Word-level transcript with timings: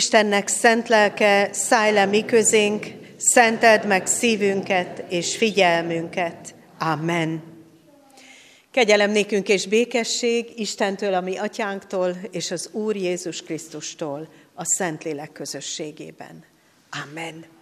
Istennek 0.00 0.48
szent 0.48 0.88
lelke, 0.88 1.52
szállj 1.52 1.92
le 1.92 2.04
mi 2.04 2.24
közénk, 2.24 2.86
szenteld 3.16 3.86
meg 3.86 4.06
szívünket 4.06 5.04
és 5.08 5.36
figyelmünket. 5.36 6.54
Amen. 6.78 7.42
Kegyelem 8.70 9.10
nékünk 9.10 9.48
és 9.48 9.66
békesség 9.66 10.52
Istentől, 10.56 11.14
a 11.14 11.20
mi 11.20 11.36
atyánktól, 11.36 12.16
és 12.30 12.50
az 12.50 12.68
Úr 12.72 12.96
Jézus 12.96 13.42
Krisztustól, 13.42 14.28
a 14.54 14.64
Szentlélek 14.64 15.32
közösségében. 15.32 16.44
Amen. 17.04 17.59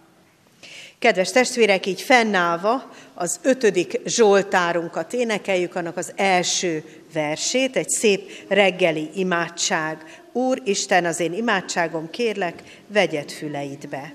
Kedves 0.99 1.31
testvérek, 1.31 1.85
így 1.85 2.01
fennállva 2.01 2.91
az 3.13 3.39
ötödik 3.43 3.99
Zsoltárunkat 4.05 5.13
énekeljük, 5.13 5.75
annak 5.75 5.97
az 5.97 6.11
első 6.15 6.83
versét, 7.13 7.75
egy 7.75 7.89
szép 7.89 8.31
reggeli 8.47 9.09
imádság. 9.13 10.21
Úr 10.31 10.61
Isten, 10.63 11.05
az 11.05 11.19
én 11.19 11.33
imádságom, 11.33 12.09
kérlek, 12.09 12.63
vegyed 12.87 13.31
füleidbe. 13.31 14.13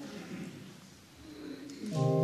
thank 1.92 2.23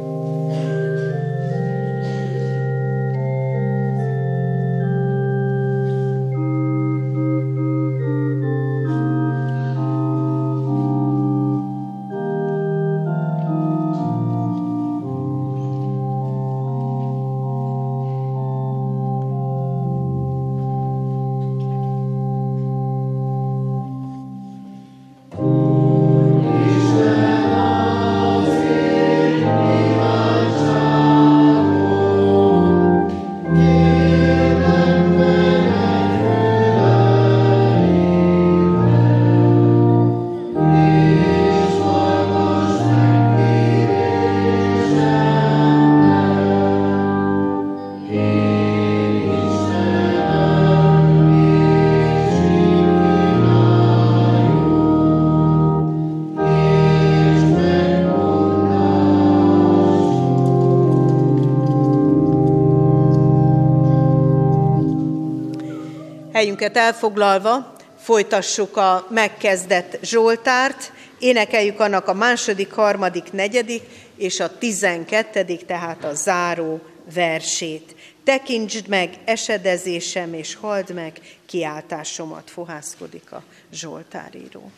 Helyünket 66.41 66.77
elfoglalva 66.77 67.77
folytassuk 67.99 68.77
a 68.77 69.07
megkezdett 69.11 69.99
Zsoltárt, 70.03 70.93
énekeljük 71.19 71.81
annak 71.81 72.09
a 72.09 72.13
második, 72.13 72.73
harmadik, 72.73 73.33
negyedik 73.33 73.83
és 74.17 74.41
a 74.41 74.59
tizenkettedik, 74.59 75.65
tehát 75.65 76.05
a 76.05 76.15
záró 76.15 76.81
versét. 77.15 77.95
Tekintsd 78.25 78.89
meg 78.89 79.19
esedezésem, 79.25 80.35
és 80.35 80.55
halld 80.55 80.95
meg 80.95 81.21
kiáltásomat, 81.47 82.51
fohászkodik 82.51 83.33
a 83.33 83.43
Zsoltáríró. 83.73 84.71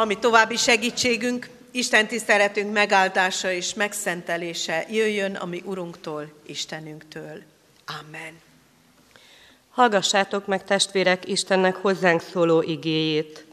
Ami 0.00 0.18
további 0.18 0.56
segítségünk, 0.56 1.48
Isten 1.70 2.06
tiszteletünk 2.06 2.72
megáldása 2.72 3.50
és 3.52 3.74
megszentelése 3.74 4.86
jöjjön 4.90 5.34
a 5.34 5.46
mi 5.46 5.62
Urunktól, 5.64 6.32
Istenünktől. 6.46 7.42
Amen. 8.00 8.40
Hallgassátok 9.70 10.46
meg, 10.46 10.64
testvérek, 10.64 11.28
Istennek 11.28 11.76
hozzánk 11.76 12.20
szóló 12.20 12.62
igéjét, 12.62 13.44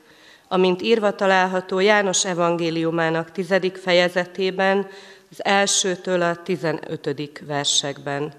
amint 0.48 0.82
írva 0.82 1.16
található 1.16 1.80
János 1.80 2.26
evangéliumának 2.26 3.32
tizedik 3.32 3.76
fejezetében, 3.76 4.88
az 5.32 5.44
elsőtől 5.46 6.22
a 6.22 6.44
tizenötödik 6.44 7.44
versekben. 7.46 8.34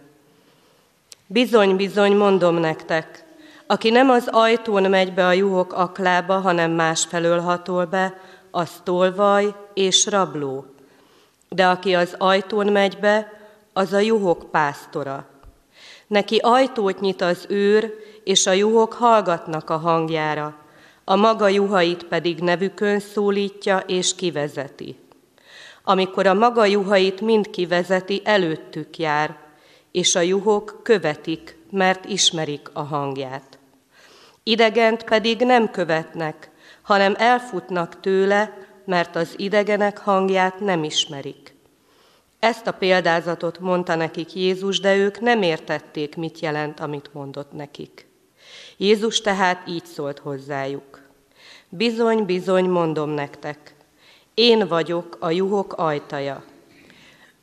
Bizony, 1.27 1.77
bizony, 1.77 2.17
mondom 2.17 2.55
nektek, 2.55 3.25
aki 3.71 3.91
nem 3.91 4.11
az 4.11 4.29
ajtón 4.31 4.83
megy 4.83 5.15
be 5.15 5.27
a 5.27 5.33
juhok 5.33 5.73
aklába, 5.73 6.39
hanem 6.39 6.71
más 6.71 7.05
felől 7.05 7.41
hatol 7.41 7.85
be, 7.85 8.21
az 8.51 8.71
tolvaj 8.83 9.55
és 9.75 10.07
rabló. 10.07 10.65
De 11.49 11.67
aki 11.67 11.95
az 11.95 12.15
ajtón 12.19 12.67
megy 12.67 12.99
be, 12.99 13.33
az 13.73 13.93
a 13.93 13.99
juhok 13.99 14.51
pásztora. 14.51 15.27
Neki 16.07 16.37
ajtót 16.37 17.01
nyit 17.01 17.21
az 17.21 17.47
őr, 17.49 17.93
és 18.25 18.47
a 18.47 18.53
juhok 18.53 18.93
hallgatnak 18.93 19.71
a 19.71 19.77
hangjára, 19.77 20.57
a 21.05 21.17
maga 21.17 21.49
juhait 21.49 22.05
pedig 22.05 22.39
nevükön 22.39 23.01
szólítja 23.01 23.79
és 23.87 24.15
kivezeti. 24.15 24.97
Amikor 25.85 26.27
a 26.27 26.35
maga 26.35 26.65
juhait 26.65 27.21
mind 27.21 27.51
kivezeti, 27.51 28.21
előttük 28.25 28.99
jár, 28.99 29.37
és 29.93 30.15
a 30.15 30.21
juhok 30.21 30.81
követik, 30.83 31.59
mert 31.71 32.05
ismerik 32.05 32.71
a 32.73 32.83
hangját. 32.83 33.58
Idegent 34.49 35.05
pedig 35.05 35.41
nem 35.41 35.71
követnek, 35.71 36.51
hanem 36.83 37.15
elfutnak 37.19 38.01
tőle, 38.01 38.59
mert 38.85 39.17
az 39.17 39.35
idegenek 39.37 39.99
hangját 39.99 40.61
nem 40.61 40.85
ismerik. 40.85 41.55
Ezt 42.39 42.67
a 42.67 42.73
példázatot 42.73 43.59
mondta 43.59 43.95
nekik 43.95 44.35
Jézus, 44.35 44.81
de 44.81 44.97
ők 44.97 45.21
nem 45.21 45.43
értették, 45.43 46.17
mit 46.17 46.41
jelent, 46.41 46.81
amit 46.81 47.11
mondott 47.13 47.53
nekik. 47.53 48.07
Jézus 48.77 49.21
tehát 49.21 49.69
így 49.69 49.85
szólt 49.85 50.19
hozzájuk. 50.19 51.01
Bizony, 51.69 52.25
bizony, 52.25 52.69
mondom 52.69 53.11
nektek, 53.11 53.75
én 54.35 54.69
vagyok 54.69 55.17
a 55.21 55.31
juhok 55.31 55.73
ajtaja. 55.73 56.45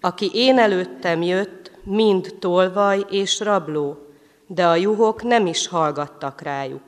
Aki 0.02 0.30
én 0.34 0.58
előttem 0.58 1.22
jött, 1.22 1.72
mind 1.84 2.36
tolvaj 2.40 3.06
és 3.10 3.40
rabló, 3.40 4.06
de 4.48 4.68
a 4.68 4.76
juhok 4.76 5.24
nem 5.24 5.46
is 5.46 5.68
hallgattak 5.68 6.42
rájuk. 6.42 6.85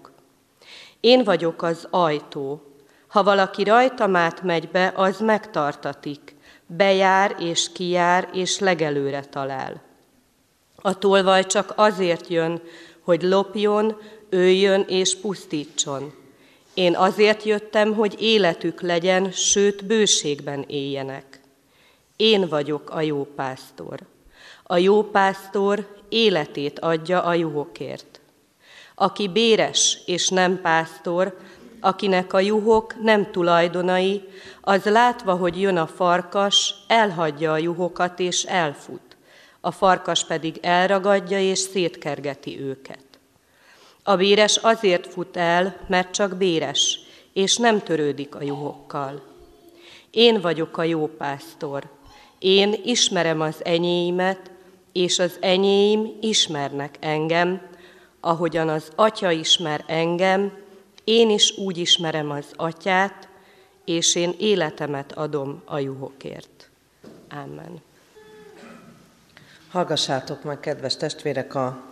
Én 1.00 1.24
vagyok 1.24 1.62
az 1.62 1.88
ajtó. 1.90 2.62
Ha 3.08 3.24
valaki 3.24 3.64
rajtam 3.64 4.16
át 4.16 4.42
megy 4.42 4.70
be, 4.70 4.94
az 4.96 5.20
megtartatik, 5.20 6.36
bejár 6.66 7.36
és 7.40 7.72
kijár, 7.72 8.30
és 8.34 8.60
legelőre 8.60 9.22
talál. 9.22 9.82
A 10.76 10.98
tolvaj 10.98 11.46
csak 11.46 11.74
azért 11.76 12.28
jön, 12.28 12.62
hogy 13.02 13.22
lopjon, 13.22 13.98
öljön 14.30 14.86
és 14.88 15.16
pusztítson. 15.16 16.14
Én 16.74 16.96
azért 16.96 17.44
jöttem, 17.44 17.94
hogy 17.94 18.16
életük 18.20 18.82
legyen, 18.82 19.32
sőt 19.32 19.86
bőségben 19.86 20.66
éljenek. 20.68 21.40
Én 22.16 22.48
vagyok 22.48 22.90
a 22.90 23.02
jó 23.02 23.28
pásztor. 23.36 24.00
A 24.64 24.78
jó 24.78 25.04
pásztor 25.04 25.88
életét 26.10 26.80
adja 26.80 27.24
a 27.24 27.34
juhokért. 27.34 28.17
Aki 29.00 29.28
béres 29.28 29.98
és 30.06 30.30
nem 30.30 30.62
pásztor, 30.62 31.38
akinek 31.80 32.34
a 32.34 32.40
juhok 32.40 33.02
nem 33.02 33.32
tulajdonai, 33.32 34.22
az 34.62 34.84
látva, 34.84 35.36
hogy 35.36 35.62
jön 35.62 35.78
a 35.78 35.88
farkas, 35.88 36.74
elhagyja 36.88 37.52
a 37.52 37.58
juhokat 37.58 38.20
és 38.20 38.44
elfut. 38.44 39.18
A 39.62 39.72
farkas 39.72 40.26
pedig 40.26 40.60
elragadja 40.62 41.40
és 41.40 41.60
szétkergeti 41.60 42.60
őket. 42.60 43.04
A 44.04 44.16
béres 44.16 44.56
azért 44.56 45.08
fut 45.08 45.38
el, 45.38 45.78
mert 45.88 46.12
csak 46.12 46.36
béres, 46.36 47.00
és 47.34 47.58
nem 47.58 47.80
törődik 47.80 48.36
a 48.36 48.44
juhokkal. 48.44 49.24
Én 50.12 50.42
vagyok 50.42 50.78
a 50.78 50.84
jó 50.84 51.08
pásztor. 51.08 51.84
Én 52.40 52.76
ismerem 52.84 53.42
az 53.42 53.66
enyéimet, 53.66 54.52
és 54.92 55.20
az 55.20 55.38
enyéim 55.40 56.18
ismernek 56.22 56.98
engem, 57.00 57.62
ahogyan 58.28 58.70
az 58.70 58.92
Atya 58.96 59.32
ismer 59.32 59.84
engem, 59.88 60.58
én 61.04 61.30
is 61.30 61.58
úgy 61.58 61.78
ismerem 61.78 62.32
az 62.32 62.46
Atyát, 62.56 63.28
és 63.86 64.16
én 64.16 64.34
életemet 64.38 65.12
adom 65.12 65.62
a 65.66 65.80
juhokért. 65.80 66.70
Amen. 67.30 67.82
Hallgassátok 69.72 70.44
meg, 70.44 70.60
kedves 70.60 70.96
testvérek, 70.98 71.56
a 71.56 71.84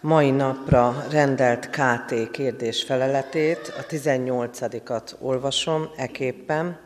mai 0.00 0.30
napra 0.30 1.06
rendelt 1.10 1.70
KT 1.70 2.30
kérdés 2.30 2.82
feleletét, 2.82 3.72
a 3.78 3.86
18-at 3.86 5.12
olvasom 5.20 5.90
eképpen. 5.96 6.78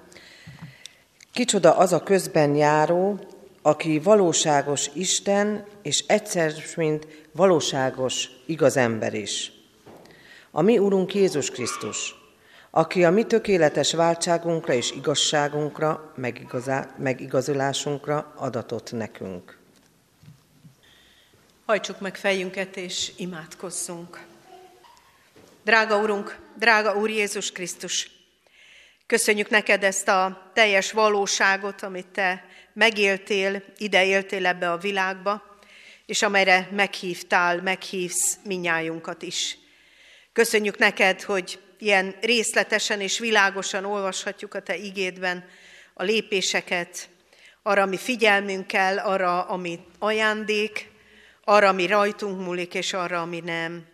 Kicsoda 1.33 1.77
az 1.77 1.93
a 1.93 2.03
közben 2.03 2.55
járó, 2.55 3.19
aki 3.63 3.99
valóságos 3.99 4.91
Isten, 4.93 5.65
és 5.83 6.05
egyszer, 6.07 6.53
mint 6.77 7.07
valóságos 7.33 8.29
igaz 8.47 8.77
ember 8.77 9.15
is. 9.15 9.53
A 10.51 10.63
mi 10.63 10.79
Úrunk 10.79 11.15
Jézus 11.15 11.51
Krisztus, 11.51 12.15
aki 12.71 13.05
a 13.05 13.11
mi 13.11 13.25
tökéletes 13.25 13.93
váltságunkra 13.93 14.73
és 14.73 14.91
igazságunkra, 14.91 16.13
megigazulásunkra 16.97 18.33
adatott 18.37 18.93
nekünk. 18.93 19.59
Hajtsuk 21.67 22.01
meg 22.01 22.17
fejünket 22.17 22.77
és 22.77 23.13
imádkozzunk. 23.17 24.21
Drága 25.65 25.97
Urunk, 25.97 26.39
drága 26.57 26.97
Úr 26.97 27.11
Jézus 27.11 27.53
Krisztus, 27.53 28.11
köszönjük 29.07 29.49
neked 29.49 29.85
ezt 29.85 30.09
a 30.09 30.51
teljes 30.55 30.93
valóságot, 30.93 31.83
amit 31.83 32.07
Te 32.07 32.45
megéltél, 32.73 33.63
ide 33.77 34.05
éltél 34.05 34.47
ebbe 34.47 34.73
a 34.73 34.79
világba, 34.79 35.59
és 36.07 36.23
amelyre 36.23 36.69
meghívtál, 36.71 37.63
meghívsz 37.63 38.39
minnyájunkat 38.45 39.23
is. 39.23 39.59
Köszönjük 40.33 40.79
neked, 40.79 41.23
hogy 41.23 41.59
ilyen 41.79 42.17
részletesen 42.21 43.01
és 43.01 43.19
világosan 43.19 43.85
olvashatjuk 43.85 44.55
a 44.55 44.63
Te 44.63 44.77
igédben 44.77 45.45
a 45.95 46.03
lépéseket, 46.03 47.09
arra, 47.63 47.83
ami 47.83 47.97
figyelmünkkel, 47.97 48.99
arra, 48.99 49.43
ami 49.43 49.79
ajándék, 49.99 50.91
arra, 51.45 51.69
ami 51.69 51.87
rajtunk 51.87 52.41
múlik, 52.41 52.75
és 52.75 52.93
arra, 52.93 53.21
ami 53.21 53.41
nem. 53.41 53.87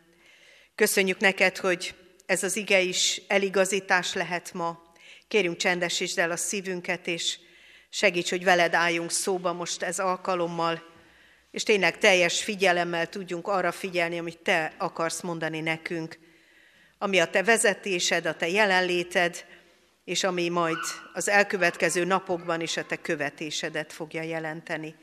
Köszönjük 0.75 1.19
neked, 1.19 1.57
hogy 1.57 1.95
ez 2.27 2.43
az 2.43 2.57
ige 2.57 2.81
is 2.81 3.21
eligazítás 3.27 4.13
lehet 4.13 4.53
ma. 4.53 4.83
Kérünk 5.29 5.57
csendesítsd 5.57 6.19
el 6.19 6.31
a 6.31 6.37
szívünket, 6.37 7.07
és 7.07 7.39
segíts, 7.91 8.31
hogy 8.31 8.45
veled 8.45 8.75
álljunk 8.75 9.11
szóba 9.11 9.53
most 9.53 9.83
ez 9.83 9.99
alkalommal, 9.99 10.83
és 11.51 11.63
tényleg 11.63 11.99
teljes 11.99 12.43
figyelemmel 12.43 13.09
tudjunk 13.09 13.47
arra 13.47 13.73
figyelni, 13.73 14.19
amit 14.19 14.39
te 14.39 14.73
akarsz 14.79 15.21
mondani 15.21 15.61
nekünk, 15.61 16.19
ami 16.99 17.19
a 17.19 17.31
te 17.31 17.43
vezetésed, 17.43 18.27
a 18.27 18.35
te 18.35 18.49
jelenléted, 18.49 19.45
és 20.05 20.25
ami 20.25 20.49
majd 20.49 20.77
az 21.13 21.29
elkövetkező 21.29 22.05
napokban 22.05 22.61
is 22.61 22.77
a 22.77 22.85
te 22.87 22.97
követésedet 22.97 23.93
fogja 23.93 24.23
jelenteni. 24.23 24.95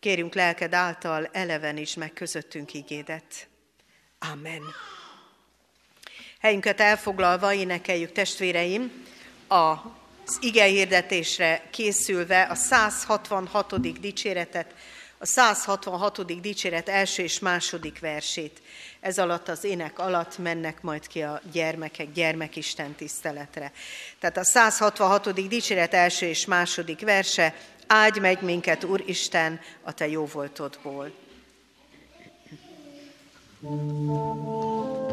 Kérünk 0.00 0.34
lelked 0.34 0.72
által 0.72 1.28
eleven 1.32 1.76
is 1.76 1.94
meg 1.94 2.12
közöttünk 2.12 2.74
igédet. 2.74 3.48
Amen. 4.18 4.62
Helyünket 6.40 6.80
elfoglalva 6.80 7.52
énekeljük 7.52 8.12
testvéreim, 8.12 9.04
az 10.26 10.38
ige 10.40 10.64
hirdetésre 10.64 11.62
készülve 11.70 12.42
a 12.42 12.54
166. 12.54 14.00
dicséretet, 14.00 14.74
a 15.18 15.26
166. 15.26 16.40
dicséret 16.40 16.88
első 16.88 17.22
és 17.22 17.38
második 17.38 18.00
versét. 18.00 18.62
Ez 19.00 19.18
alatt 19.18 19.48
az 19.48 19.64
ének 19.64 19.98
alatt 19.98 20.38
mennek 20.38 20.82
majd 20.82 21.06
ki 21.06 21.22
a 21.22 21.40
gyermekek 21.52 22.12
gyermekisten 22.12 22.94
tiszteletre. 22.94 23.72
Tehát 24.20 24.36
a 24.36 24.44
166. 24.44 25.48
dicséret 25.48 25.94
első 25.94 26.26
és 26.26 26.44
második 26.44 27.00
verse, 27.00 27.54
áldj 27.86 28.18
meg 28.18 28.42
minket, 28.42 28.84
Úristen, 28.84 29.60
a 29.82 29.92
Te 29.92 30.08
jó 30.08 30.24
voltodból. 30.24 31.12
thank 33.62 33.90
you 34.48 35.05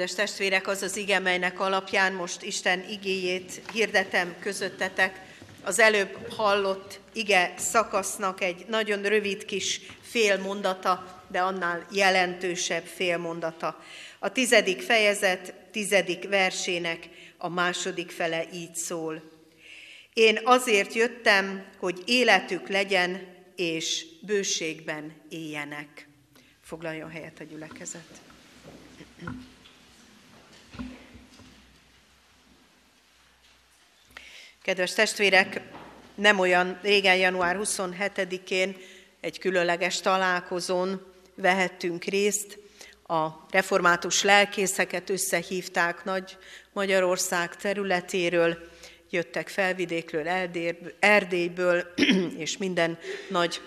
Kedves 0.00 0.18
testvérek, 0.18 0.66
az 0.66 0.82
az 0.82 0.96
ige, 0.96 1.18
melynek 1.18 1.60
alapján 1.60 2.12
most 2.12 2.42
Isten 2.42 2.84
igéjét 2.88 3.62
hirdetem 3.72 4.34
közöttetek, 4.40 5.20
az 5.62 5.78
előbb 5.78 6.32
hallott 6.32 7.00
ige 7.12 7.54
szakasznak 7.56 8.40
egy 8.40 8.64
nagyon 8.68 9.02
rövid 9.02 9.44
kis 9.44 9.80
félmondata, 10.02 11.22
de 11.28 11.40
annál 11.40 11.86
jelentősebb 11.90 12.84
félmondata. 12.84 13.84
A 14.18 14.32
tizedik 14.32 14.82
fejezet 14.82 15.54
tizedik 15.70 16.28
versének 16.28 17.08
a 17.38 17.48
második 17.48 18.10
fele 18.10 18.44
így 18.52 18.74
szól. 18.74 19.22
Én 20.12 20.40
azért 20.44 20.94
jöttem, 20.94 21.64
hogy 21.78 22.02
életük 22.06 22.68
legyen, 22.68 23.26
és 23.56 24.06
bőségben 24.20 25.12
éljenek. 25.28 26.08
Foglaljon 26.62 27.10
helyet 27.10 27.40
a 27.40 27.44
gyülekezet. 27.44 28.29
Kedves 34.62 34.92
testvérek, 34.92 35.60
nem 36.14 36.38
olyan 36.38 36.78
régen, 36.82 37.16
január 37.16 37.58
27-én 37.62 38.76
egy 39.20 39.38
különleges 39.38 40.00
találkozón 40.00 41.12
vehettünk 41.34 42.04
részt. 42.04 42.58
A 43.06 43.28
református 43.50 44.22
lelkészeket 44.22 45.10
összehívták 45.10 46.04
Nagy 46.04 46.36
Magyarország 46.72 47.56
területéről, 47.56 48.58
jöttek 49.10 49.48
felvidékről, 49.48 50.28
Erdélyből, 50.98 51.94
és 52.44 52.56
minden 52.56 52.98
nagy 53.28 53.60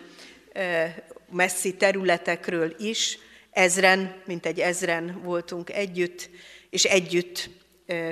messzi 1.30 1.76
területekről 1.76 2.76
is. 2.80 3.18
Ezren, 3.52 4.22
mint 4.26 4.46
egy 4.46 4.60
ezren 4.60 5.22
voltunk 5.24 5.70
együtt, 5.70 6.30
és 6.70 6.84
együtt 6.84 7.50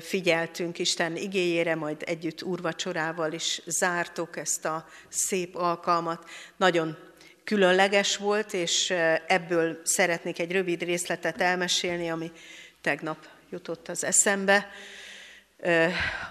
figyeltünk 0.01 0.79
Isten 0.79 1.15
igéjére, 1.15 1.75
majd 1.75 2.03
együtt 2.05 2.43
úrvacsorával 2.43 3.33
is 3.33 3.61
zártuk 3.65 4.37
ezt 4.37 4.65
a 4.65 4.87
szép 5.09 5.55
alkalmat. 5.55 6.29
Nagyon 6.57 6.97
különleges 7.43 8.17
volt, 8.17 8.53
és 8.53 8.89
ebből 9.27 9.81
szeretnék 9.83 10.39
egy 10.39 10.51
rövid 10.51 10.83
részletet 10.83 11.41
elmesélni, 11.41 12.09
ami 12.09 12.31
tegnap 12.81 13.27
jutott 13.49 13.89
az 13.89 14.03
eszembe 14.03 14.69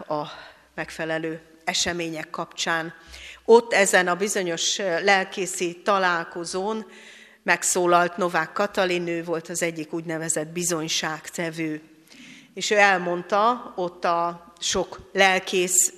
a 0.09 0.27
megfelelő 0.75 1.41
események 1.65 2.31
kapcsán. 2.31 2.95
Ott 3.45 3.73
ezen 3.73 4.09
a 4.09 4.17
bizonyos 4.17 4.77
lelkészi 4.79 5.81
találkozón 5.85 6.87
megszólalt 7.43 8.17
Novák 8.17 8.53
Katalin, 8.53 9.09
ő 9.09 9.25
volt 9.25 9.49
az 9.49 9.63
egyik 9.63 9.93
úgynevezett 9.93 10.49
bizonyságtevő 10.49 11.81
és 12.55 12.71
ő 12.71 12.77
elmondta 12.77 13.73
ott 13.77 14.05
a 14.05 14.53
sok 14.61 15.11
lelkész 15.13 15.93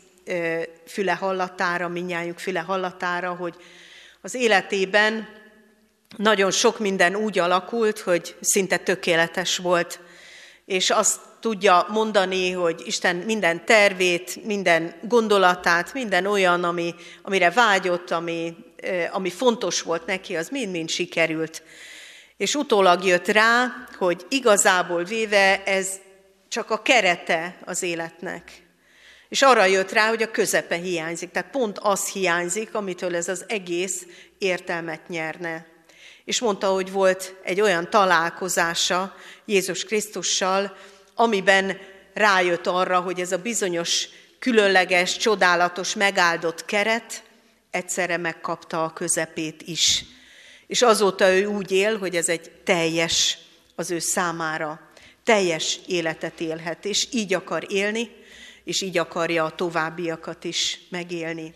füle 0.87 1.13
hallatára, 1.13 1.89
minnyájuk 1.89 2.39
füle 2.39 2.61
hallatára, 2.61 3.35
hogy 3.35 3.55
az 4.21 4.35
életében 4.35 5.29
nagyon 6.17 6.51
sok 6.51 6.79
minden 6.79 7.15
úgy 7.17 7.39
alakult, 7.39 7.99
hogy 7.99 8.37
szinte 8.41 8.77
tökéletes 8.77 9.57
volt, 9.57 10.01
és 10.65 10.91
azt 10.91 11.21
tudja 11.41 11.87
mondani, 11.89 12.51
hogy 12.51 12.83
Isten 12.85 13.17
minden 13.17 13.65
tervét, 13.65 14.45
minden 14.45 14.95
gondolatát, 15.09 15.93
minden 15.93 16.27
olyan, 16.27 16.65
ami, 16.65 16.95
amire 17.23 17.51
vágyott, 17.51 18.11
ami, 18.11 18.57
ami 19.11 19.31
fontos 19.31 19.83
volt 19.83 20.07
neki, 20.07 20.37
az 20.37 20.49
mind-mind 20.49 20.89
sikerült. 20.89 21.63
És 22.37 22.55
utólag 22.55 23.05
jött 23.05 23.29
rá, 23.29 23.73
hogy 23.99 24.27
igazából 24.29 25.05
véve 25.05 25.63
ez 25.65 25.89
csak 26.53 26.71
a 26.71 26.83
kerete 26.83 27.57
az 27.65 27.83
életnek. 27.83 28.63
És 29.29 29.43
arra 29.43 29.65
jött 29.65 29.93
rá, 29.93 30.09
hogy 30.09 30.23
a 30.23 30.31
közepe 30.31 30.75
hiányzik. 30.75 31.31
Tehát 31.31 31.51
pont 31.51 31.79
az 31.79 32.09
hiányzik, 32.09 32.75
amitől 32.75 33.17
ez 33.17 33.29
az 33.29 33.45
egész 33.49 34.07
értelmet 34.39 35.09
nyerne. 35.09 35.67
És 36.25 36.41
mondta, 36.41 36.67
hogy 36.67 36.91
volt 36.91 37.35
egy 37.43 37.61
olyan 37.61 37.91
találkozása 37.91 39.15
Jézus 39.45 39.85
Krisztussal, 39.85 40.77
amiben 41.15 41.79
rájött 42.15 42.67
arra, 42.67 43.01
hogy 43.01 43.21
ez 43.21 43.33
a 43.33 43.39
bizonyos, 43.39 44.09
különleges, 44.39 45.17
csodálatos, 45.17 45.95
megáldott 45.95 46.65
keret 46.65 47.23
egyszerre 47.71 48.17
megkapta 48.17 48.85
a 48.85 48.93
közepét 48.93 49.63
is. 49.63 50.05
És 50.67 50.83
azóta 50.83 51.35
ő 51.35 51.45
úgy 51.47 51.71
él, 51.71 51.99
hogy 51.99 52.17
ez 52.17 52.29
egy 52.29 52.51
teljes 52.65 53.39
az 53.75 53.91
ő 53.91 53.99
számára 53.99 54.92
teljes 55.25 55.81
életet 55.87 56.41
élhet, 56.41 56.85
és 56.85 57.09
így 57.13 57.35
akar 57.35 57.73
élni, 57.73 58.11
és 58.65 58.81
így 58.81 58.99
akarja 58.99 59.45
a 59.45 59.55
továbbiakat 59.55 60.45
is 60.45 60.81
megélni. 60.91 61.55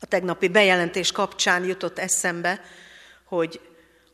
A 0.00 0.06
tegnapi 0.06 0.48
bejelentés 0.48 1.12
kapcsán 1.12 1.64
jutott 1.64 1.98
eszembe, 1.98 2.60
hogy 3.24 3.60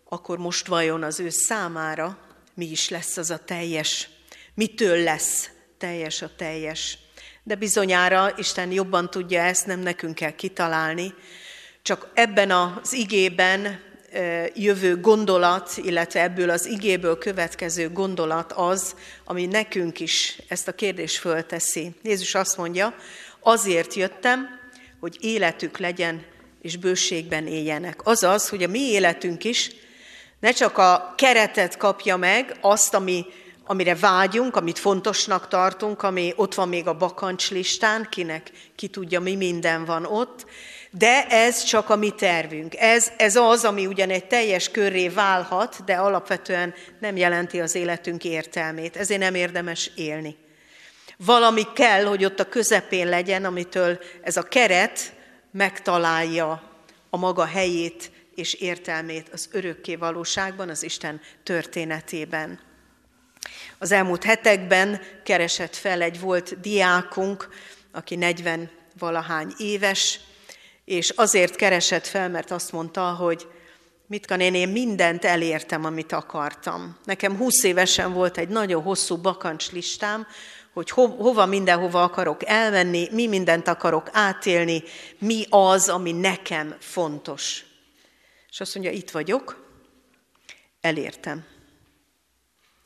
akkor 0.08 0.38
most 0.38 0.66
vajon 0.66 1.02
az 1.02 1.20
ő 1.20 1.28
számára 1.28 2.18
mi 2.54 2.70
is 2.70 2.88
lesz 2.88 3.16
az 3.16 3.30
a 3.30 3.38
teljes, 3.38 4.08
mitől 4.54 5.02
lesz 5.02 5.50
teljes 5.78 6.22
a 6.22 6.30
teljes. 6.36 6.98
De 7.42 7.54
bizonyára 7.54 8.32
Isten 8.36 8.72
jobban 8.72 9.10
tudja 9.10 9.42
ezt, 9.42 9.66
nem 9.66 9.80
nekünk 9.80 10.14
kell 10.14 10.34
kitalálni, 10.34 11.14
csak 11.82 12.10
ebben 12.14 12.50
az 12.50 12.92
igében 12.92 13.80
jövő 14.54 15.00
gondolat, 15.00 15.72
illetve 15.76 16.22
ebből 16.22 16.50
az 16.50 16.66
igéből 16.66 17.18
következő 17.18 17.90
gondolat 17.90 18.52
az, 18.52 18.94
ami 19.24 19.46
nekünk 19.46 20.00
is 20.00 20.38
ezt 20.48 20.68
a 20.68 20.72
kérdést 20.72 21.16
fölteszi. 21.16 21.94
Jézus 22.02 22.34
azt 22.34 22.56
mondja, 22.56 22.94
azért 23.40 23.94
jöttem, 23.94 24.48
hogy 25.00 25.16
életük 25.20 25.78
legyen 25.78 26.24
és 26.62 26.76
bőségben 26.76 27.46
éljenek. 27.46 28.06
Azaz, 28.06 28.48
hogy 28.48 28.62
a 28.62 28.68
mi 28.68 28.80
életünk 28.80 29.44
is 29.44 29.70
ne 30.40 30.50
csak 30.50 30.78
a 30.78 31.14
keretet 31.16 31.76
kapja 31.76 32.16
meg, 32.16 32.56
azt, 32.60 32.94
ami, 32.94 33.24
amire 33.64 33.94
vágyunk, 33.94 34.56
amit 34.56 34.78
fontosnak 34.78 35.48
tartunk, 35.48 36.02
ami 36.02 36.32
ott 36.36 36.54
van 36.54 36.68
még 36.68 36.86
a 36.86 36.96
bakancslistán, 36.96 38.06
kinek 38.10 38.50
ki 38.76 38.88
tudja, 38.88 39.20
mi 39.20 39.36
minden 39.36 39.84
van 39.84 40.04
ott, 40.04 40.46
de 40.98 41.26
ez 41.26 41.62
csak 41.62 41.90
a 41.90 41.96
mi 41.96 42.10
tervünk. 42.10 42.76
Ez, 42.76 43.12
ez 43.16 43.36
az, 43.36 43.64
ami 43.64 43.86
ugyan 43.86 44.10
egy 44.10 44.26
teljes 44.26 44.70
körré 44.70 45.08
válhat, 45.08 45.84
de 45.84 45.94
alapvetően 45.94 46.74
nem 47.00 47.16
jelenti 47.16 47.60
az 47.60 47.74
életünk 47.74 48.24
értelmét. 48.24 48.96
Ezért 48.96 49.20
nem 49.20 49.34
érdemes 49.34 49.90
élni. 49.94 50.36
Valami 51.16 51.62
kell, 51.74 52.04
hogy 52.04 52.24
ott 52.24 52.40
a 52.40 52.48
közepén 52.48 53.08
legyen, 53.08 53.44
amitől 53.44 54.00
ez 54.22 54.36
a 54.36 54.42
keret 54.42 55.12
megtalálja 55.50 56.62
a 57.10 57.16
maga 57.16 57.44
helyét 57.44 58.10
és 58.34 58.54
értelmét 58.54 59.28
az 59.32 59.48
örökké 59.52 59.94
valóságban, 59.94 60.68
az 60.68 60.82
Isten 60.82 61.20
történetében. 61.42 62.60
Az 63.78 63.92
elmúlt 63.92 64.24
hetekben 64.24 65.00
keresett 65.24 65.76
fel 65.76 66.02
egy 66.02 66.20
volt 66.20 66.60
diákunk, 66.60 67.48
aki 67.92 68.16
40 68.16 68.70
valahány 68.98 69.52
éves, 69.58 70.20
és 70.92 71.10
azért 71.10 71.56
keresett 71.56 72.06
fel, 72.06 72.28
mert 72.28 72.50
azt 72.50 72.72
mondta, 72.72 73.14
hogy 73.14 73.48
mit 74.06 74.26
kan 74.26 74.40
én, 74.40 74.68
mindent 74.68 75.24
elértem, 75.24 75.84
amit 75.84 76.12
akartam. 76.12 76.98
Nekem 77.04 77.36
20 77.36 77.62
évesen 77.62 78.12
volt 78.12 78.38
egy 78.38 78.48
nagyon 78.48 78.82
hosszú 78.82 79.16
bakancslistám, 79.16 80.26
hogy 80.72 80.90
ho- 80.90 81.16
hova 81.16 81.46
mindenhova 81.46 82.02
akarok 82.02 82.46
elmenni, 82.46 83.08
mi 83.10 83.26
mindent 83.26 83.68
akarok 83.68 84.08
átélni, 84.12 84.82
mi 85.18 85.44
az, 85.50 85.88
ami 85.88 86.12
nekem 86.12 86.76
fontos. 86.78 87.64
És 88.50 88.60
azt 88.60 88.74
mondja, 88.74 88.92
itt 88.92 89.10
vagyok, 89.10 89.66
elértem. 90.80 91.44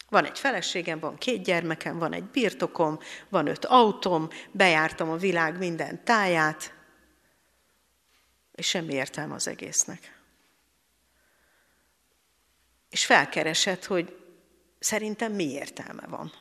Van 0.08 0.24
egy 0.24 0.38
feleségem, 0.38 0.98
van 0.98 1.18
két 1.18 1.44
gyermekem, 1.44 1.98
van 1.98 2.12
egy 2.12 2.24
birtokom, 2.24 2.98
van 3.28 3.46
öt 3.46 3.64
autóm, 3.64 4.28
bejártam 4.50 5.10
a 5.10 5.16
világ 5.16 5.58
minden 5.58 6.04
táját, 6.04 6.74
és 8.56 8.66
semmi 8.66 8.92
értelme 8.94 9.34
az 9.34 9.48
egésznek. 9.48 10.20
És 12.90 13.06
felkeresett, 13.06 13.84
hogy 13.84 14.16
szerintem 14.78 15.32
mi 15.32 15.44
értelme 15.44 16.06
van. 16.06 16.32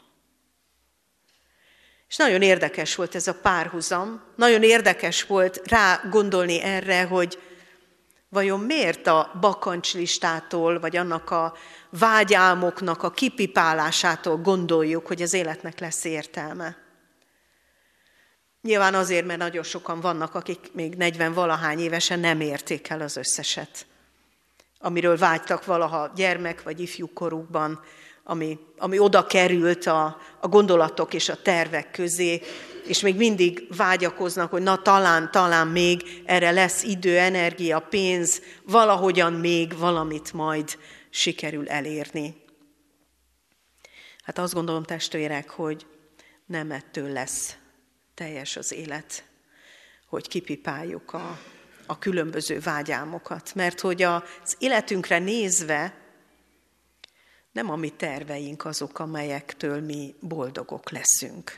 És 2.07 2.15
nagyon 2.15 2.41
érdekes 2.41 2.95
volt 2.95 3.15
ez 3.15 3.27
a 3.27 3.39
párhuzam, 3.39 4.23
nagyon 4.35 4.63
érdekes 4.63 5.23
volt 5.23 5.67
rá 5.67 6.01
gondolni 6.09 6.61
erre, 6.61 7.03
hogy 7.03 7.39
vajon 8.29 8.59
miért 8.59 9.07
a 9.07 9.37
bakancslistától, 9.39 10.79
vagy 10.79 10.97
annak 10.97 11.29
a 11.29 11.57
vágyálmoknak 11.89 13.03
a 13.03 13.11
kipipálásától 13.11 14.37
gondoljuk, 14.37 15.07
hogy 15.07 15.21
az 15.21 15.33
életnek 15.33 15.79
lesz 15.79 16.03
értelme. 16.03 16.84
Nyilván 18.65 18.93
azért, 18.93 19.25
mert 19.25 19.39
nagyon 19.39 19.63
sokan 19.63 19.99
vannak, 19.99 20.35
akik 20.35 20.59
még 20.73 20.95
40 20.95 21.33
valahány 21.33 21.79
évesen 21.79 22.19
nem 22.19 22.41
érték 22.41 22.89
el 22.89 23.01
az 23.01 23.17
összeset, 23.17 23.85
amiről 24.79 25.17
vágytak 25.17 25.65
valaha 25.65 26.11
gyermek 26.15 26.63
vagy 26.63 26.79
ifjú 26.79 27.13
korukban, 27.13 27.79
ami, 28.23 28.59
ami 28.77 28.99
oda 28.99 29.25
került 29.25 29.85
a, 29.85 30.17
a 30.39 30.47
gondolatok 30.47 31.13
és 31.13 31.29
a 31.29 31.41
tervek 31.41 31.91
közé, 31.91 32.41
és 32.85 32.99
még 32.99 33.15
mindig 33.15 33.67
vágyakoznak, 33.77 34.51
hogy 34.51 34.61
na 34.61 34.81
talán, 34.81 35.31
talán 35.31 35.67
még 35.67 36.21
erre 36.25 36.51
lesz 36.51 36.83
idő, 36.83 37.17
energia, 37.17 37.79
pénz, 37.79 38.41
valahogyan 38.63 39.33
még 39.33 39.77
valamit 39.77 40.33
majd 40.33 40.77
sikerül 41.09 41.69
elérni. 41.69 42.43
Hát 44.23 44.37
azt 44.37 44.53
gondolom, 44.53 44.83
testvérek, 44.83 45.49
hogy 45.49 45.85
nem 46.45 46.71
ettől 46.71 47.11
lesz 47.11 47.55
teljes 48.15 48.55
az 48.55 48.71
élet, 48.71 49.23
hogy 50.07 50.27
kipipáljuk 50.27 51.13
a, 51.13 51.39
a 51.85 51.99
különböző 51.99 52.59
vágyálmokat. 52.59 53.55
Mert 53.55 53.79
hogy 53.79 54.01
az 54.01 54.55
életünkre 54.57 55.19
nézve 55.19 55.93
nem 57.51 57.69
a 57.69 57.75
mi 57.75 57.89
terveink 57.89 58.65
azok, 58.65 58.99
amelyektől 58.99 59.81
mi 59.81 60.15
boldogok 60.19 60.89
leszünk. 60.89 61.57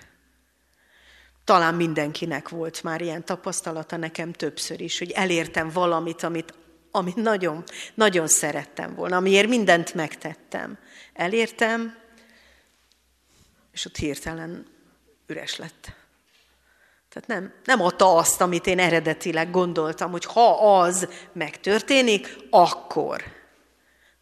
Talán 1.44 1.76
mindenkinek 1.76 2.50
volt 2.50 2.84
már 2.84 3.02
ilyen 3.02 3.26
tapasztalata, 3.26 3.98
nekem 3.98 4.32
többször 4.32 4.82
is, 4.82 4.98
hogy 4.98 5.12
elértem 5.12 5.70
valamit, 5.70 6.24
amit, 6.24 6.54
amit 6.92 7.16
nagyon, 7.16 7.64
nagyon 7.94 8.28
szerettem 8.28 8.96
volna, 8.96 9.16
amiért 9.16 9.48
mindent 9.48 9.94
megtettem. 9.94 10.78
Elértem, 11.14 11.98
és 13.72 13.86
ott 13.86 13.96
hirtelen 13.96 14.68
üres 15.28 15.56
lett. 15.56 16.07
Tehát 17.10 17.28
nem, 17.28 17.54
nem 17.66 17.82
adta 17.82 18.16
azt, 18.16 18.42
amit 18.42 18.68
én 18.68 18.80
eredetileg 18.80 19.52
gondoltam, 19.52 20.12
hogy 20.12 20.26
ha 20.26 20.80
az 20.80 21.08
megtörténik, 21.34 22.38
akkor. 22.50 23.24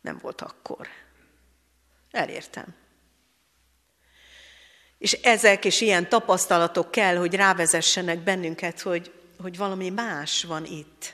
Nem 0.01 0.19
volt 0.21 0.41
akkor. 0.41 0.87
Elértem. 2.11 2.75
És 4.97 5.11
ezek 5.11 5.65
és 5.65 5.81
ilyen 5.81 6.09
tapasztalatok 6.09 6.91
kell, 6.91 7.15
hogy 7.15 7.35
rávezessenek 7.35 8.19
bennünket, 8.19 8.81
hogy, 8.81 9.11
hogy 9.41 9.57
valami 9.57 9.89
más 9.89 10.43
van 10.43 10.65
itt. 10.65 11.13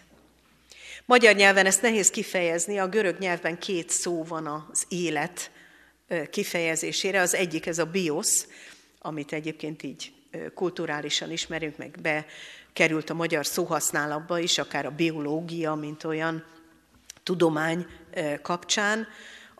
Magyar 1.05 1.35
nyelven 1.35 1.65
ezt 1.65 1.81
nehéz 1.81 2.09
kifejezni, 2.09 2.79
a 2.79 2.87
görög 2.87 3.17
nyelvben 3.17 3.59
két 3.59 3.89
szó 3.89 4.23
van 4.23 4.47
az 4.47 4.85
élet 4.87 5.51
kifejezésére. 6.29 7.21
Az 7.21 7.33
egyik 7.33 7.65
ez 7.65 7.79
a 7.79 7.85
bios, 7.85 8.45
amit 8.99 9.33
egyébként 9.33 9.83
így 9.83 10.13
kulturálisan 10.53 11.31
ismerünk, 11.31 11.77
meg 11.77 11.97
bekerült 12.01 13.09
a 13.09 13.13
magyar 13.13 13.45
szóhasználatba 13.45 14.39
is, 14.39 14.57
akár 14.57 14.85
a 14.85 14.91
biológia, 14.91 15.73
mint 15.75 16.03
olyan 16.03 16.43
tudomány 17.23 17.85
kapcsán. 18.41 19.07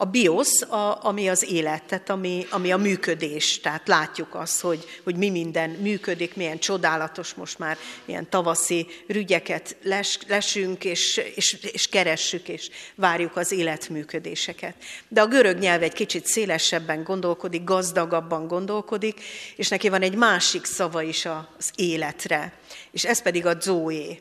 A 0.01 0.05
biosz, 0.05 0.61
a, 0.61 1.05
ami 1.05 1.29
az 1.29 1.51
élet, 1.51 1.83
tehát 1.83 2.09
ami, 2.09 2.45
ami 2.49 2.71
a 2.71 2.77
működés. 2.77 3.59
Tehát 3.59 3.87
látjuk 3.87 4.35
azt, 4.35 4.59
hogy, 4.59 4.85
hogy 5.03 5.15
mi 5.15 5.29
minden 5.29 5.69
működik, 5.69 6.35
milyen 6.35 6.59
csodálatos 6.59 7.33
most 7.33 7.59
már, 7.59 7.77
milyen 8.05 8.29
tavaszi 8.29 8.87
rügyeket 9.07 9.75
les, 9.83 10.19
lesünk, 10.27 10.83
és, 10.83 11.21
és, 11.35 11.53
és 11.71 11.87
keressük, 11.87 12.47
és 12.47 12.69
várjuk 12.95 13.35
az 13.35 13.51
életműködéseket. 13.51 14.75
De 15.07 15.21
a 15.21 15.27
görög 15.27 15.57
nyelv 15.57 15.83
egy 15.83 15.93
kicsit 15.93 16.25
szélesebben 16.25 17.03
gondolkodik, 17.03 17.63
gazdagabban 17.63 18.47
gondolkodik, 18.47 19.21
és 19.55 19.67
neki 19.67 19.89
van 19.89 20.01
egy 20.01 20.15
másik 20.15 20.65
szava 20.65 21.01
is 21.01 21.25
az 21.57 21.71
életre, 21.75 22.53
és 22.91 23.05
ez 23.05 23.21
pedig 23.21 23.45
a 23.45 23.59
zoé. 23.59 24.19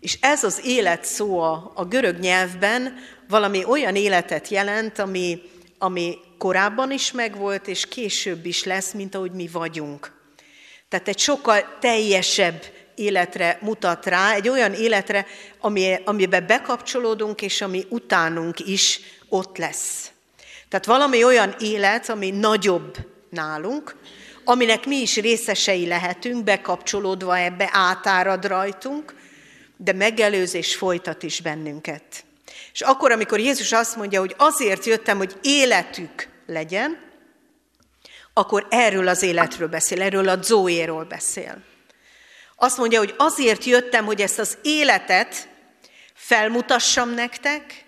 És 0.00 0.18
ez 0.20 0.44
az 0.44 0.60
élet 0.64 1.04
szó 1.04 1.40
a, 1.40 1.72
a 1.74 1.84
görög 1.84 2.18
nyelvben 2.18 2.98
valami 3.28 3.64
olyan 3.64 3.96
életet 3.96 4.48
jelent, 4.48 4.98
ami, 4.98 5.42
ami 5.78 6.18
korábban 6.38 6.90
is 6.90 7.12
megvolt, 7.12 7.68
és 7.68 7.86
később 7.86 8.46
is 8.46 8.64
lesz, 8.64 8.92
mint 8.92 9.14
ahogy 9.14 9.32
mi 9.32 9.48
vagyunk. 9.52 10.12
Tehát 10.88 11.08
egy 11.08 11.18
sokkal 11.18 11.76
teljesebb 11.80 12.62
életre 12.94 13.58
mutat 13.60 14.06
rá, 14.06 14.34
egy 14.34 14.48
olyan 14.48 14.72
életre, 14.72 15.26
ami, 15.60 15.94
amiben 16.04 16.46
bekapcsolódunk, 16.46 17.42
és 17.42 17.60
ami 17.60 17.84
utánunk 17.88 18.60
is 18.60 19.00
ott 19.28 19.56
lesz. 19.56 20.10
Tehát 20.68 20.86
valami 20.86 21.24
olyan 21.24 21.54
élet, 21.58 22.08
ami 22.08 22.30
nagyobb 22.30 22.96
nálunk, 23.30 23.96
aminek 24.44 24.86
mi 24.86 24.96
is 24.96 25.16
részesei 25.16 25.86
lehetünk, 25.86 26.44
bekapcsolódva 26.44 27.38
ebbe, 27.38 27.68
átárad 27.72 28.44
rajtunk, 28.46 29.14
de 29.76 29.92
megelőzés 29.92 30.76
folytat 30.76 31.22
is 31.22 31.40
bennünket. 31.40 32.25
És 32.76 32.82
akkor, 32.82 33.10
amikor 33.10 33.40
Jézus 33.40 33.72
azt 33.72 33.96
mondja, 33.96 34.20
hogy 34.20 34.34
azért 34.38 34.84
jöttem, 34.84 35.16
hogy 35.16 35.36
életük 35.42 36.28
legyen, 36.46 36.98
akkor 38.32 38.66
erről 38.70 39.08
az 39.08 39.22
életről 39.22 39.68
beszél, 39.68 40.02
erről 40.02 40.28
a 40.28 40.42
Zoéról 40.42 41.04
beszél. 41.04 41.62
Azt 42.56 42.76
mondja, 42.78 42.98
hogy 42.98 43.14
azért 43.16 43.64
jöttem, 43.64 44.04
hogy 44.04 44.20
ezt 44.20 44.38
az 44.38 44.58
életet 44.62 45.48
felmutassam 46.14 47.10
nektek, 47.10 47.84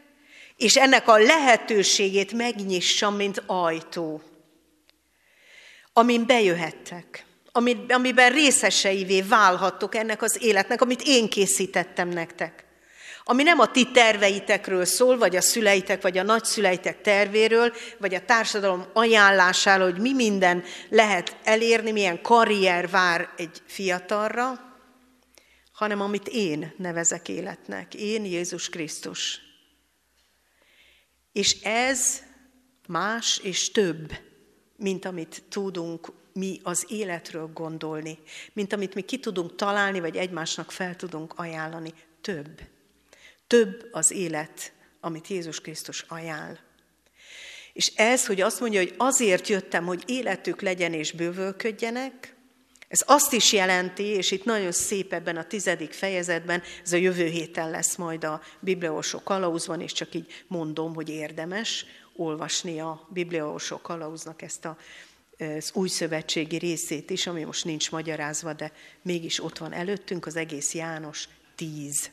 és 0.57 0.77
ennek 0.77 1.09
a 1.09 1.19
lehetőségét 1.19 2.33
megnyissam, 2.33 3.15
mint 3.15 3.43
ajtó, 3.47 4.23
amin 5.93 6.27
bejöhettek 6.27 7.27
amiben 7.89 8.33
részeseivé 8.33 9.23
válhattok 9.23 9.95
ennek 9.95 10.23
az 10.23 10.43
életnek, 10.43 10.81
amit 10.81 11.03
én 11.05 11.29
készítettem 11.29 12.09
nektek. 12.09 12.68
Ami 13.31 13.43
nem 13.43 13.59
a 13.59 13.71
ti 13.71 13.91
terveitekről 13.91 14.85
szól, 14.85 15.19
vagy 15.19 15.37
a 15.37 15.41
szüleitek, 15.41 16.03
vagy 16.03 16.19
a 16.19 16.23
nagyszüleitek 16.23 17.01
tervéről, 17.01 17.73
vagy 17.99 18.15
a 18.15 18.25
társadalom 18.25 18.85
ajánlásáról, 18.93 19.91
hogy 19.91 20.01
mi 20.01 20.13
minden 20.13 20.65
lehet 20.89 21.37
elérni, 21.45 21.91
milyen 21.91 22.23
karrier 22.23 22.91
vár 22.91 23.29
egy 23.37 23.63
fiatalra, 23.67 24.77
hanem 25.73 26.01
amit 26.01 26.29
én 26.29 26.75
nevezek 26.77 27.29
életnek. 27.29 27.95
Én 27.95 28.25
Jézus 28.25 28.69
Krisztus. 28.69 29.41
És 31.33 31.61
ez 31.63 32.23
más 32.87 33.39
és 33.43 33.71
több, 33.71 34.13
mint 34.77 35.05
amit 35.05 35.43
tudunk 35.49 36.13
mi 36.33 36.61
az 36.63 36.85
életről 36.89 37.51
gondolni, 37.55 38.19
mint 38.53 38.73
amit 38.73 38.95
mi 38.95 39.03
ki 39.03 39.19
tudunk 39.19 39.55
találni, 39.55 40.01
vagy 40.01 40.17
egymásnak 40.17 40.73
fel 40.73 40.97
tudunk 40.97 41.33
ajánlani. 41.37 41.93
Több. 42.21 42.77
Több 43.49 43.89
az 43.93 44.11
élet, 44.11 44.73
amit 45.01 45.29
Jézus 45.29 45.61
Krisztus 45.61 46.05
ajánl. 46.09 46.59
És 47.73 47.93
ez, 47.97 48.27
hogy 48.27 48.41
azt 48.41 48.61
mondja, 48.61 48.81
hogy 48.81 48.95
azért 48.97 49.49
jöttem, 49.49 49.85
hogy 49.85 50.03
életük 50.07 50.61
legyen 50.61 50.93
és 50.93 51.13
bővölködjenek, 51.13 52.37
ez 52.89 53.03
azt 53.07 53.33
is 53.33 53.53
jelenti, 53.53 54.03
és 54.03 54.31
itt 54.31 54.45
nagyon 54.45 54.73
szép 54.73 55.13
ebben 55.13 55.37
a 55.37 55.47
tizedik 55.47 55.93
fejezetben, 55.93 56.63
ez 56.85 56.93
a 56.93 56.97
jövő 56.97 57.27
héten 57.27 57.71
lesz 57.71 57.97
majd 57.97 58.25
a 58.25 58.43
Bibliaolsó 58.61 59.23
kalauzban, 59.23 59.81
és 59.81 59.93
csak 59.93 60.15
így 60.15 60.45
mondom, 60.47 60.95
hogy 60.95 61.09
érdemes 61.09 61.87
olvasni 62.17 62.81
a 62.81 63.09
Bibliaolsó 63.13 63.81
kalauznak 63.81 64.43
ezt 64.43 64.65
a 64.65 64.77
az 65.59 65.71
új 65.75 65.89
szövetségi 65.89 66.57
részét 66.57 67.11
is, 67.11 67.27
ami 67.27 67.45
most 67.45 67.65
nincs 67.65 67.91
magyarázva, 67.91 68.53
de 68.53 68.73
mégis 69.03 69.45
ott 69.45 69.59
van 69.59 69.73
előttünk, 69.73 70.27
az 70.27 70.37
egész 70.37 70.75
János 70.75 71.29
10. 71.55 72.11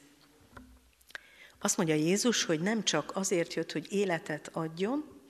Azt 1.65 1.77
mondja 1.77 1.95
Jézus, 1.95 2.43
hogy 2.43 2.59
nem 2.59 2.83
csak 2.83 3.11
azért 3.15 3.53
jött, 3.53 3.71
hogy 3.71 3.91
életet 3.91 4.49
adjon, 4.53 5.21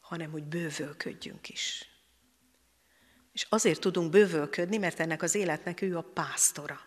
hanem 0.00 0.30
hogy 0.30 0.42
bővölködjünk 0.42 1.48
is. 1.48 1.88
És 3.32 3.46
azért 3.48 3.80
tudunk 3.80 4.10
bővölködni, 4.10 4.76
mert 4.76 5.00
ennek 5.00 5.22
az 5.22 5.34
életnek 5.34 5.80
ő 5.80 5.96
a 5.96 6.10
pásztora. 6.14 6.80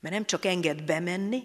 Mert 0.00 0.14
nem 0.14 0.24
csak 0.24 0.44
enged 0.44 0.84
bemenni, 0.84 1.42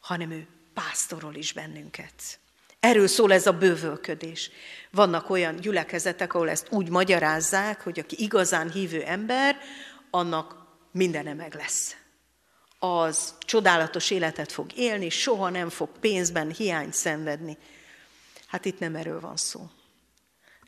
hanem 0.00 0.30
ő 0.30 0.46
pásztorol 0.74 1.34
is 1.34 1.52
bennünket. 1.52 2.40
Erről 2.80 3.06
szól 3.06 3.32
ez 3.32 3.46
a 3.46 3.58
bővölködés. 3.58 4.50
Vannak 4.90 5.30
olyan 5.30 5.56
gyülekezetek, 5.56 6.34
ahol 6.34 6.50
ezt 6.50 6.68
úgy 6.70 6.88
magyarázzák, 6.88 7.80
hogy 7.80 7.98
aki 7.98 8.22
igazán 8.22 8.70
hívő 8.70 9.02
ember, 9.02 9.56
annak 10.10 10.54
mindene 10.92 11.34
meg 11.34 11.54
lesz. 11.54 11.99
Az 12.82 13.34
csodálatos 13.38 14.10
életet 14.10 14.52
fog 14.52 14.70
élni, 14.76 15.08
soha 15.08 15.48
nem 15.50 15.68
fog 15.68 15.88
pénzben 16.00 16.50
hiányt 16.50 16.94
szenvedni. 16.94 17.56
Hát 18.46 18.64
itt 18.64 18.78
nem 18.78 18.94
erről 18.94 19.20
van 19.20 19.36
szó. 19.36 19.68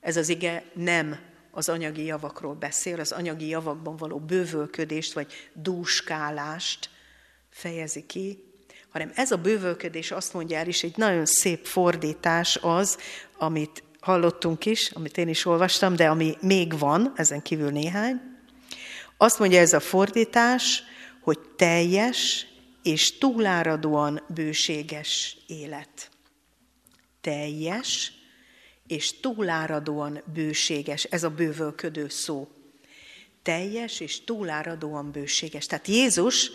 Ez 0.01 0.17
az 0.17 0.29
ige 0.29 0.65
nem 0.75 1.19
az 1.51 1.69
anyagi 1.69 2.05
javakról 2.05 2.55
beszél, 2.55 3.01
az 3.01 3.13
anyagi 3.13 3.49
javakban 3.49 3.97
való 3.97 4.19
bővölködést 4.19 5.13
vagy 5.13 5.33
dúskálást 5.53 6.91
fejezi 7.51 8.07
ki, 8.07 8.53
hanem 8.91 9.13
ez 9.15 9.31
a 9.31 9.37
bővölködés 9.37 10.11
azt 10.11 10.33
mondja 10.33 10.59
el 10.59 10.67
is, 10.67 10.83
egy 10.83 10.97
nagyon 10.97 11.27
szép 11.27 11.67
fordítás 11.67 12.59
az, 12.63 12.99
amit 13.39 13.83
hallottunk 14.01 14.67
is, 14.67 14.91
amit 14.91 15.19
én 15.19 15.29
is 15.29 15.45
olvastam, 15.45 15.97
de 15.97 16.09
ami 16.09 16.37
még 16.41 16.79
van, 16.79 17.13
ezen 17.17 17.43
kívül 17.43 17.71
néhány. 17.71 18.21
Azt 19.17 19.39
mondja 19.39 19.61
ez 19.61 19.73
a 19.73 19.81
fordítás, 19.81 20.83
hogy 21.23 21.39
teljes 21.57 22.47
és 22.83 23.19
túláradóan 23.19 24.23
bőséges 24.29 25.37
élet. 25.47 26.11
Teljes 27.21 28.13
és 28.87 29.21
túláradóan 29.21 30.23
bőséges, 30.35 31.05
ez 31.05 31.23
a 31.23 31.31
bővölködő 31.31 32.09
szó. 32.09 32.49
Teljes 33.43 34.01
és 34.01 34.25
túláradóan 34.25 35.11
bőséges. 35.11 35.67
Tehát 35.67 35.87
Jézus 35.87 36.51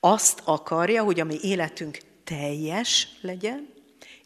azt 0.00 0.42
akarja, 0.44 1.02
hogy 1.02 1.20
a 1.20 1.24
mi 1.24 1.38
életünk 1.42 1.98
teljes 2.24 3.08
legyen, 3.20 3.68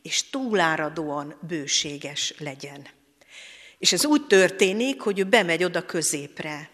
és 0.02 0.30
túláradóan 0.30 1.36
bőséges 1.48 2.34
legyen. 2.38 2.86
És 3.78 3.92
ez 3.92 4.04
úgy 4.04 4.26
történik, 4.26 5.00
hogy 5.00 5.18
ő 5.18 5.24
bemegy 5.24 5.64
oda 5.64 5.86
középre. 5.86 6.70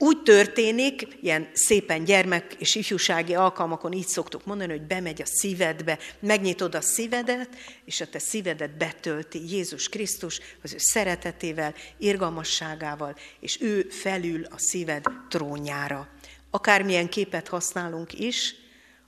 Úgy 0.00 0.22
történik, 0.22 1.06
ilyen 1.20 1.48
szépen 1.52 2.04
gyermek 2.04 2.54
és 2.58 2.74
ifjúsági 2.74 3.34
alkalmakon 3.34 3.92
így 3.92 4.06
szoktuk 4.06 4.44
mondani, 4.44 4.70
hogy 4.70 4.86
bemegy 4.86 5.22
a 5.22 5.26
szívedbe, 5.26 5.98
megnyitod 6.20 6.74
a 6.74 6.80
szívedet, 6.80 7.48
és 7.84 8.00
a 8.00 8.08
te 8.08 8.18
szívedet 8.18 8.76
betölti 8.76 9.50
Jézus 9.50 9.88
Krisztus 9.88 10.40
az 10.62 10.72
ő 10.72 10.76
szeretetével, 10.78 11.74
irgalmasságával, 11.96 13.16
és 13.40 13.60
ő 13.60 13.86
felül 13.90 14.44
a 14.44 14.58
szíved 14.58 15.04
trónjára. 15.28 16.08
Akármilyen 16.50 17.08
képet 17.08 17.48
használunk 17.48 18.18
is, 18.18 18.54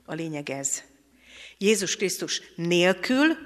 a 0.05 0.13
lényeg 0.13 0.49
ez. 0.49 0.81
Jézus 1.57 1.95
Krisztus 1.95 2.41
nélkül 2.55 3.37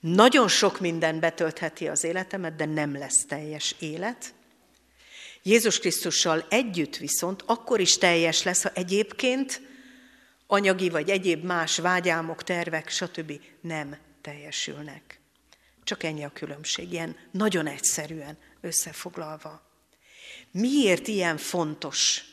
nagyon 0.00 0.48
sok 0.48 0.80
minden 0.80 1.20
betöltheti 1.20 1.88
az 1.88 2.04
életemet, 2.04 2.56
de 2.56 2.64
nem 2.64 2.96
lesz 2.98 3.24
teljes 3.24 3.74
élet. 3.78 4.34
Jézus 5.42 5.78
Krisztussal 5.78 6.46
együtt 6.48 6.96
viszont 6.96 7.42
akkor 7.46 7.80
is 7.80 7.98
teljes 7.98 8.42
lesz, 8.42 8.62
ha 8.62 8.70
egyébként 8.74 9.60
anyagi 10.46 10.88
vagy 10.88 11.10
egyéb 11.10 11.44
más 11.44 11.78
vágyálmok, 11.78 12.42
tervek, 12.42 12.88
stb. 12.88 13.40
nem 13.60 13.96
teljesülnek. 14.20 15.20
Csak 15.84 16.02
ennyi 16.02 16.24
a 16.24 16.32
különbség, 16.34 16.92
ilyen 16.92 17.16
nagyon 17.30 17.66
egyszerűen 17.66 18.38
összefoglalva. 18.60 19.62
Miért 20.50 21.08
ilyen 21.08 21.36
fontos, 21.36 22.24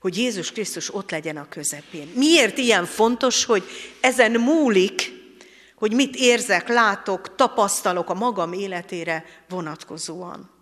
hogy 0.00 0.16
Jézus 0.16 0.52
Krisztus 0.52 0.94
ott 0.94 1.10
legyen 1.10 1.36
a 1.36 1.48
közepén? 1.48 2.08
Miért 2.14 2.58
ilyen 2.58 2.84
fontos, 2.84 3.44
hogy 3.44 3.64
ezen 4.00 4.32
múlik, 4.32 5.12
hogy 5.74 5.92
mit 5.92 6.16
érzek, 6.16 6.68
látok, 6.68 7.34
tapasztalok 7.34 8.10
a 8.10 8.14
magam 8.14 8.52
életére 8.52 9.24
vonatkozóan? 9.48 10.55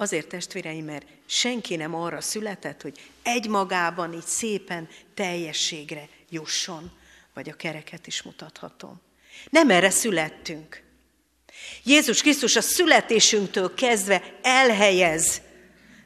Azért, 0.00 0.28
testvéreim, 0.28 0.84
mert 0.84 1.06
senki 1.26 1.76
nem 1.76 1.94
arra 1.94 2.20
született, 2.20 2.82
hogy 2.82 3.00
egymagában 3.22 4.12
így 4.12 4.26
szépen 4.26 4.88
teljességre 5.14 6.08
jusson, 6.30 6.90
vagy 7.34 7.48
a 7.48 7.54
kereket 7.54 8.06
is 8.06 8.22
mutathatom. 8.22 9.00
Nem 9.50 9.70
erre 9.70 9.90
születtünk. 9.90 10.82
Jézus 11.84 12.20
Krisztus 12.20 12.56
a 12.56 12.60
születésünktől 12.60 13.74
kezdve 13.74 14.38
elhelyez, 14.42 15.40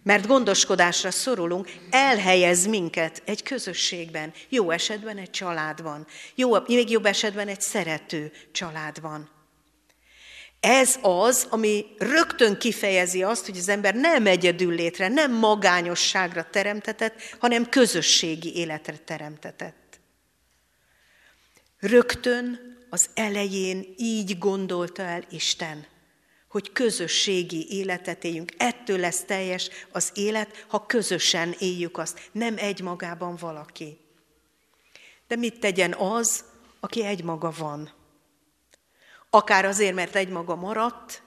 mert 0.03 0.27
gondoskodásra 0.27 1.11
szorulunk, 1.11 1.73
elhelyez 1.91 2.67
minket 2.67 3.23
egy 3.25 3.43
közösségben, 3.43 4.33
jó 4.49 4.71
esetben 4.71 5.19
egy 5.19 5.31
családban, 5.31 6.07
jó, 6.35 6.61
még 6.67 6.91
jobb 6.91 7.07
esetben 7.07 7.49
egy 7.49 7.61
szerető 7.61 8.33
családban. 8.53 9.42
Ez 10.63 10.99
az, 11.01 11.47
ami 11.51 11.87
rögtön 11.99 12.59
kifejezi 12.59 13.23
azt, 13.23 13.47
hogy 13.47 13.57
az 13.57 13.69
ember 13.69 13.95
nem 13.95 14.27
egyedül 14.27 14.75
létre, 14.75 15.09
nem 15.09 15.33
magányosságra 15.33 16.47
teremtetett, 16.51 17.15
hanem 17.39 17.69
közösségi 17.69 18.57
életre 18.57 18.97
teremtetett. 18.97 20.01
Rögtön 21.79 22.61
az 22.91 23.09
elején 23.15 23.95
így 23.97 24.39
gondolta 24.39 25.03
el 25.03 25.25
Isten, 25.31 25.87
hogy 26.49 26.73
közösségi 26.73 27.67
életet 27.71 28.25
éljünk. 28.25 28.53
Ettől 28.57 28.99
lesz 28.99 29.25
teljes 29.25 29.71
az 29.93 30.11
élet, 30.15 30.65
ha 30.69 30.87
közösen 30.87 31.55
éljük 31.59 31.99
azt, 31.99 32.29
nem 32.33 32.55
egymagában 32.59 33.37
valaki. 33.37 33.99
De 35.29 35.37
mit 35.37 35.61
tegyen 35.61 35.93
az, 35.93 36.45
aki 36.81 37.05
egymaga 37.05 37.53
van? 37.59 38.02
Akár 39.35 39.65
azért, 39.65 39.95
mert 39.95 40.17
egymaga 40.17 40.57
maradt, 40.57 41.23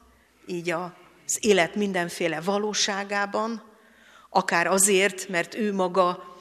így 0.46 0.70
az 0.70 1.38
élet 1.40 1.76
mindenféle 1.76 2.42
valóságában, 2.42 3.64
akár 4.30 4.68
azért, 4.68 5.28
mert 5.28 5.56
ő 5.56 5.74
maga 5.74 6.36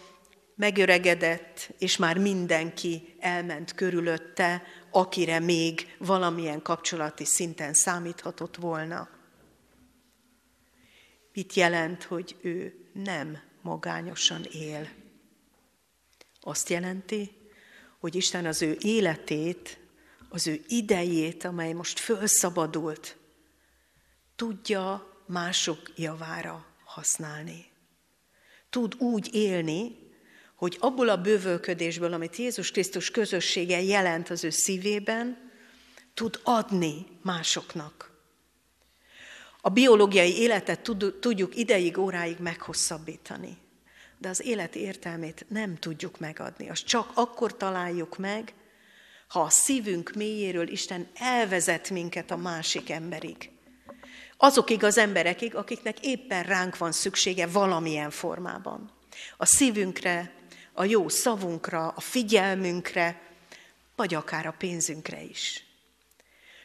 megöregedett, 0.56 1.70
és 1.78 1.96
már 1.96 2.18
mindenki 2.18 3.16
elment 3.20 3.74
körülötte, 3.74 4.62
akire 4.90 5.38
még 5.38 5.96
valamilyen 5.98 6.62
kapcsolati 6.62 7.24
szinten 7.24 7.74
számíthatott 7.74 8.56
volna. 8.56 9.08
Mit 11.32 11.54
jelent, 11.54 12.02
hogy 12.02 12.36
ő 12.40 12.74
nem 12.92 13.38
magányosan 13.62 14.42
él? 14.42 14.88
Azt 16.40 16.68
jelenti, 16.68 17.30
hogy 18.00 18.14
Isten 18.14 18.46
az 18.46 18.62
ő 18.62 18.76
életét 18.80 19.78
az 20.34 20.46
ő 20.46 20.64
idejét, 20.66 21.44
amely 21.44 21.72
most 21.72 21.98
fölszabadult, 21.98 23.16
tudja 24.36 25.12
mások 25.26 25.78
javára 25.96 26.66
használni. 26.84 27.66
Tud 28.70 28.94
úgy 28.98 29.34
élni, 29.34 29.96
hogy 30.54 30.76
abból 30.80 31.08
a 31.08 31.20
bővölködésből, 31.20 32.12
amit 32.12 32.36
Jézus 32.36 32.70
Krisztus 32.70 33.10
közössége 33.10 33.82
jelent 33.82 34.30
az 34.30 34.44
ő 34.44 34.50
szívében, 34.50 35.52
tud 36.14 36.40
adni 36.42 37.06
másoknak. 37.22 38.10
A 39.60 39.68
biológiai 39.68 40.38
életet 40.38 40.90
tudjuk 41.20 41.56
ideig, 41.56 41.98
óráig 41.98 42.38
meghosszabbítani, 42.38 43.58
de 44.18 44.28
az 44.28 44.42
élet 44.44 44.74
értelmét 44.74 45.46
nem 45.48 45.76
tudjuk 45.76 46.18
megadni. 46.18 46.70
Azt 46.70 46.84
csak 46.84 47.10
akkor 47.14 47.56
találjuk 47.56 48.18
meg, 48.18 48.54
ha 49.28 49.40
a 49.40 49.50
szívünk 49.50 50.12
mélyéről 50.14 50.68
Isten 50.68 51.08
elvezet 51.14 51.90
minket 51.90 52.30
a 52.30 52.36
másik 52.36 52.90
emberig. 52.90 53.50
Azokig 54.36 54.84
az 54.84 54.98
emberekig, 54.98 55.54
akiknek 55.54 56.00
éppen 56.00 56.42
ránk 56.42 56.78
van 56.78 56.92
szüksége 56.92 57.46
valamilyen 57.46 58.10
formában. 58.10 58.90
A 59.36 59.46
szívünkre, 59.46 60.32
a 60.72 60.84
jó 60.84 61.08
szavunkra, 61.08 61.88
a 61.88 62.00
figyelmünkre, 62.00 63.20
vagy 63.96 64.14
akár 64.14 64.46
a 64.46 64.54
pénzünkre 64.58 65.22
is. 65.22 65.64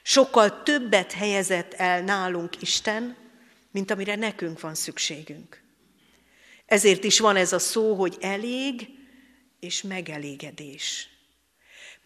Sokkal 0.02 0.64
többet 0.64 1.12
helyezett 1.12 1.74
el 1.74 2.02
nálunk 2.02 2.62
Isten, 2.62 3.18
mint 3.72 3.92
amire 3.92 4.16
nekünk 4.16 4.60
van 4.60 4.76
szükségünk. 4.76 5.62
Ezért 6.66 7.04
is 7.04 7.20
van 7.20 7.36
ez 7.36 7.54
a 7.54 7.60
szó, 7.60 7.96
hogy 7.96 8.18
elég 8.22 8.90
és 9.60 9.82
megelégedés. 9.82 11.10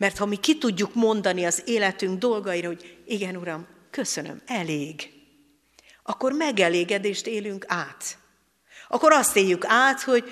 Mert 0.04 0.18
ha 0.18 0.26
mi 0.26 0.36
ki 0.36 0.58
tudjuk 0.58 0.94
mondani 0.94 1.46
az 1.46 1.62
életünk 1.66 2.20
dolgaira, 2.20 2.68
hogy 2.68 2.98
igen, 3.06 3.36
Uram, 3.36 3.68
köszönöm, 3.90 4.42
elég, 4.46 5.10
akkor 6.04 6.32
megelégedést 6.32 7.28
élünk 7.28 7.66
át. 7.68 8.18
Akkor 8.88 9.12
azt 9.12 9.36
éljük 9.36 9.66
át, 9.68 10.02
hogy 10.02 10.24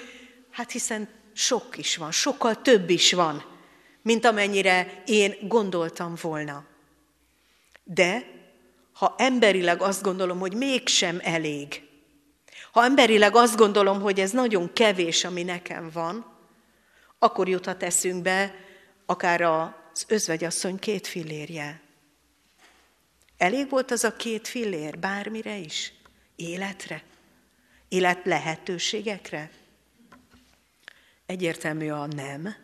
hát 0.50 0.72
hiszen 0.72 1.10
sok 1.34 1.78
is 1.78 1.98
van, 1.98 2.12
sokkal 2.12 2.62
több 2.62 2.90
is 2.90 3.14
van, 3.14 3.44
mint 4.02 4.26
amennyire 4.26 5.04
én 5.06 5.36
gondoltam 5.42 6.14
volna. 6.22 6.66
De 7.84 8.28
ha 8.94 9.16
emberileg 9.18 9.82
azt 9.82 10.04
gondolom, 10.04 10.40
hogy 10.40 10.54
mégsem 10.54 11.20
elég, 11.22 11.82
ha 12.72 12.84
emberileg 12.84 13.36
azt 13.36 13.58
gondolom, 13.58 14.02
hogy 14.02 14.20
ez 14.20 14.32
nagyon 14.32 14.74
kevés, 14.74 15.24
ami 15.24 15.44
nekem 15.44 15.90
van, 15.94 16.26
akkor 17.20 17.50
juthat 17.50 17.84
eszünkbe 17.84 18.70
akár 19.12 19.42
az 19.42 20.06
özvegyasszony 20.08 20.80
két 20.80 21.08
fillérje. 21.08 21.82
Elég 23.38 23.70
volt 23.70 23.92
az 23.92 24.04
a 24.04 24.16
két 24.16 24.48
fillér 24.48 25.00
bármire 25.00 25.58
is? 25.58 25.94
Életre? 26.36 27.04
Élet 27.90 28.26
lehetőségekre? 28.26 29.52
Egyértelmű 31.26 31.90
a 31.90 32.06
nem, 32.06 32.56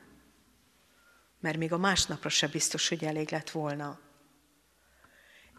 mert 1.40 1.58
még 1.58 1.74
a 1.74 1.78
másnapra 1.78 2.30
se 2.30 2.48
biztos, 2.48 2.90
hogy 2.90 3.04
elég 3.04 3.32
lett 3.32 3.50
volna. 3.50 4.00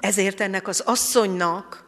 Ezért 0.01 0.41
ennek 0.41 0.69
az 0.69 0.81
asszonynak 0.81 1.87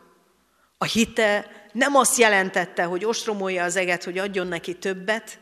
a 0.78 0.84
hite 0.84 1.50
nem 1.72 1.94
azt 1.94 2.18
jelentette, 2.18 2.84
hogy 2.84 3.04
ostromolja 3.04 3.64
az 3.64 3.76
eget, 3.76 4.04
hogy 4.04 4.18
adjon 4.18 4.46
neki 4.46 4.78
többet, 4.78 5.39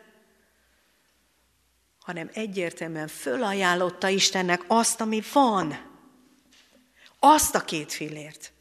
hanem 2.09 2.31
egyértelműen 2.33 3.09
fölajánlotta 3.09 4.09
Istennek 4.09 4.65
azt, 4.67 5.01
ami 5.01 5.23
van. 5.33 5.79
Azt 7.19 7.55
a 7.55 7.61
két 7.61 7.93
fillért. 7.93 8.53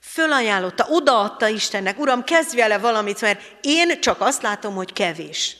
Fölajánlotta, 0.00 0.86
odaadta 0.88 1.48
Istennek, 1.48 1.98
Uram, 1.98 2.24
kezdj 2.24 2.56
vele 2.56 2.78
valamit, 2.78 3.20
mert 3.20 3.42
én 3.60 4.00
csak 4.00 4.20
azt 4.20 4.42
látom, 4.42 4.74
hogy 4.74 4.92
kevés. 4.92 5.56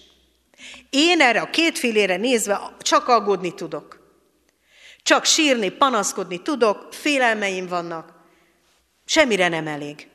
Én 0.91 1.21
erre 1.21 1.41
a 1.41 1.51
két 1.51 1.79
fillére 1.79 2.17
nézve 2.17 2.61
csak 2.81 3.09
aggódni 3.09 3.55
tudok. 3.55 4.17
Csak 5.03 5.25
sírni, 5.25 5.69
panaszkodni 5.69 6.43
tudok, 6.43 6.93
félelmeim 6.93 7.67
vannak, 7.67 8.13
semmire 9.05 9.49
nem 9.49 9.67
elég. 9.67 10.09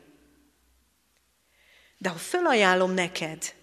De 1.97 2.09
ha 2.09 2.17
fölajánlom 2.17 2.93
neked, 2.93 3.53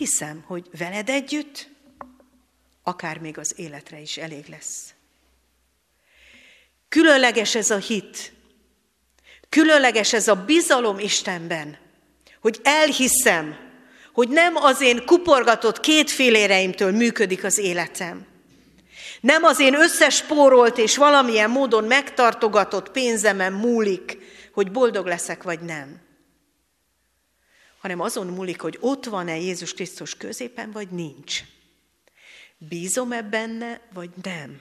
hiszem, 0.00 0.44
hogy 0.46 0.66
veled 0.78 1.08
együtt, 1.08 1.68
akár 2.82 3.18
még 3.18 3.38
az 3.38 3.52
életre 3.56 4.00
is 4.00 4.16
elég 4.16 4.44
lesz. 4.48 4.94
Különleges 6.88 7.54
ez 7.54 7.70
a 7.70 7.76
hit, 7.76 8.32
különleges 9.48 10.12
ez 10.12 10.28
a 10.28 10.34
bizalom 10.34 10.98
Istenben, 10.98 11.78
hogy 12.40 12.60
elhiszem, 12.62 13.56
hogy 14.12 14.28
nem 14.28 14.56
az 14.56 14.80
én 14.80 15.04
kuporgatott 15.06 15.80
két 15.80 16.10
filéreimtől 16.10 16.92
működik 16.92 17.44
az 17.44 17.58
életem. 17.58 18.26
Nem 19.20 19.44
az 19.44 19.60
én 19.60 19.74
összespórolt 19.74 20.78
és 20.78 20.96
valamilyen 20.96 21.50
módon 21.50 21.84
megtartogatott 21.84 22.90
pénzemen 22.90 23.52
múlik, 23.52 24.18
hogy 24.52 24.70
boldog 24.70 25.06
leszek 25.06 25.42
vagy 25.42 25.60
nem. 25.60 26.09
Hanem 27.80 28.00
azon 28.00 28.26
múlik, 28.26 28.60
hogy 28.60 28.78
ott 28.80 29.04
van-e 29.04 29.36
Jézus 29.36 29.72
Krisztus 29.72 30.16
középen, 30.16 30.70
vagy 30.70 30.88
nincs. 30.88 31.40
Bízom-e 32.58 33.22
benne, 33.22 33.80
vagy 33.92 34.10
nem? 34.22 34.60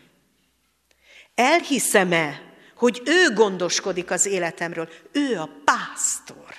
Elhiszem-e, 1.35 2.41
hogy 2.75 3.01
ő 3.05 3.33
gondoskodik 3.33 4.11
az 4.11 4.25
életemről? 4.25 4.89
Ő 5.11 5.39
a 5.39 5.49
pásztor, 5.63 6.55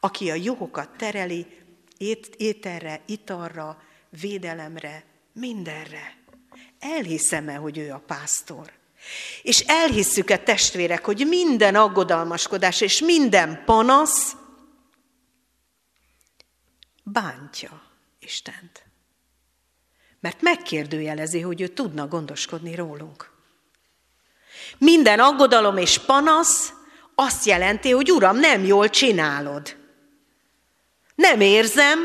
aki 0.00 0.30
a 0.30 0.34
juhokat 0.34 0.88
tereli 0.96 1.46
ét, 1.96 2.34
ételre, 2.36 3.00
italra, 3.06 3.82
védelemre, 4.20 5.04
mindenre. 5.32 6.16
Elhiszem-e, 6.78 7.54
hogy 7.54 7.78
ő 7.78 7.92
a 7.92 8.02
pásztor? 8.06 8.72
És 9.42 9.60
elhisszük-e 9.60 10.38
testvérek, 10.38 11.04
hogy 11.04 11.26
minden 11.28 11.74
aggodalmaskodás 11.74 12.80
és 12.80 13.00
minden 13.00 13.62
panasz 13.64 14.36
bántja 17.12 17.82
Istent? 18.18 18.84
Mert 20.20 20.42
megkérdőjelezi, 20.42 21.40
hogy 21.40 21.60
ő 21.60 21.68
tudna 21.68 22.08
gondoskodni 22.08 22.74
rólunk. 22.74 23.30
Minden 24.78 25.20
aggodalom 25.20 25.76
és 25.76 25.98
panasz 25.98 26.72
azt 27.14 27.44
jelenti, 27.44 27.90
hogy 27.90 28.12
Uram, 28.12 28.36
nem 28.36 28.64
jól 28.64 28.90
csinálod. 28.90 29.76
Nem 31.14 31.40
érzem 31.40 31.98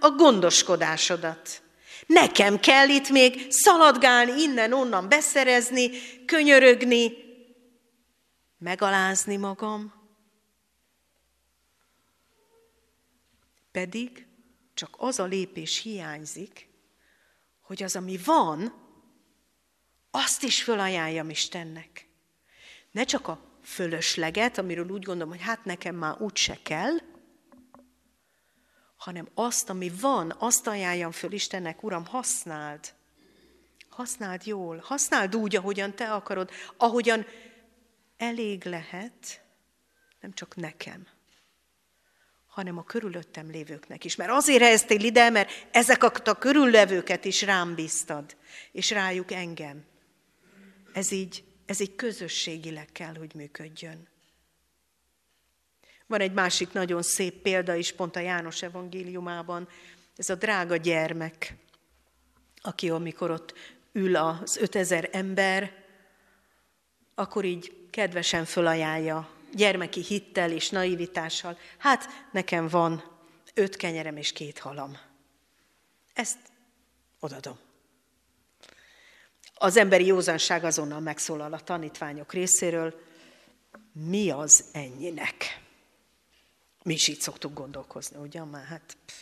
a 0.00 0.10
gondoskodásodat. 0.10 1.62
Nekem 2.06 2.60
kell 2.60 2.88
itt 2.88 3.08
még 3.08 3.46
szaladgálni, 3.48 4.42
innen-onnan 4.42 5.08
beszerezni, 5.08 5.90
könyörögni, 6.24 7.12
megalázni 8.58 9.36
magam. 9.36 9.94
Pedig 13.72 14.27
csak 14.78 14.94
az 14.98 15.18
a 15.18 15.24
lépés 15.24 15.78
hiányzik, 15.78 16.68
hogy 17.60 17.82
az, 17.82 17.96
ami 17.96 18.18
van, 18.24 18.72
azt 20.10 20.42
is 20.42 20.62
fölajánljam 20.62 21.30
Istennek. 21.30 22.08
Ne 22.90 23.04
csak 23.04 23.28
a 23.28 23.40
fölösleget, 23.62 24.58
amiről 24.58 24.90
úgy 24.90 25.02
gondolom, 25.02 25.28
hogy 25.28 25.42
hát 25.42 25.64
nekem 25.64 25.94
már 25.94 26.22
úgy 26.22 26.36
se 26.36 26.58
kell, 26.62 26.96
hanem 28.96 29.28
azt, 29.34 29.70
ami 29.70 29.90
van, 30.00 30.34
azt 30.38 30.66
ajánljam 30.66 31.10
föl 31.10 31.32
Istennek, 31.32 31.82
Uram, 31.82 32.06
használd. 32.06 32.94
Használd 33.88 34.46
jól, 34.46 34.78
használd 34.78 35.36
úgy, 35.36 35.56
ahogyan 35.56 35.94
te 35.94 36.12
akarod, 36.12 36.50
ahogyan 36.76 37.26
elég 38.16 38.64
lehet, 38.64 39.42
nem 40.20 40.32
csak 40.32 40.56
nekem, 40.56 41.06
hanem 42.58 42.78
a 42.78 42.82
körülöttem 42.82 43.50
lévőknek 43.50 44.04
is. 44.04 44.16
Mert 44.16 44.30
azért 44.30 44.62
helyeztél 44.62 45.04
ide, 45.04 45.30
mert 45.30 45.50
ezeket 45.70 46.28
a 46.28 46.34
körüllevőket 46.34 47.24
is 47.24 47.42
rám 47.42 47.74
bíztad, 47.74 48.36
és 48.72 48.90
rájuk 48.90 49.32
engem. 49.32 49.84
Ez 50.92 51.10
így, 51.10 51.44
ez 51.66 51.80
így 51.80 51.94
közösségileg 51.94 52.88
kell, 52.92 53.16
hogy 53.18 53.34
működjön. 53.34 54.08
Van 56.06 56.20
egy 56.20 56.32
másik 56.32 56.72
nagyon 56.72 57.02
szép 57.02 57.34
példa 57.34 57.74
is, 57.74 57.92
pont 57.92 58.16
a 58.16 58.20
János 58.20 58.62
evangéliumában, 58.62 59.68
ez 60.16 60.30
a 60.30 60.34
drága 60.34 60.76
gyermek, 60.76 61.54
aki 62.60 62.90
amikor 62.90 63.30
ott 63.30 63.54
ül 63.92 64.16
az 64.16 64.56
ötezer 64.56 65.08
ember, 65.12 65.84
akkor 67.14 67.44
így 67.44 67.86
kedvesen 67.90 68.44
fölajánlja, 68.44 69.37
gyermeki 69.52 70.00
hittel 70.00 70.52
és 70.52 70.70
naivitással, 70.70 71.58
hát 71.78 72.08
nekem 72.32 72.68
van 72.68 73.02
öt 73.54 73.76
kenyerem 73.76 74.16
és 74.16 74.32
két 74.32 74.58
halam. 74.58 74.98
Ezt 76.12 76.38
odadom. 77.20 77.58
Az 79.54 79.76
emberi 79.76 80.06
józanság 80.06 80.64
azonnal 80.64 81.00
megszólal 81.00 81.52
a 81.52 81.60
tanítványok 81.60 82.32
részéről, 82.32 83.00
mi 83.92 84.30
az 84.30 84.64
ennyinek? 84.72 85.60
Mi 86.82 86.94
is 86.94 87.08
így 87.08 87.20
szoktuk 87.20 87.52
gondolkozni, 87.52 88.18
ugye? 88.18 88.44
Már 88.44 88.64
hát 88.64 88.96
pff, 89.06 89.14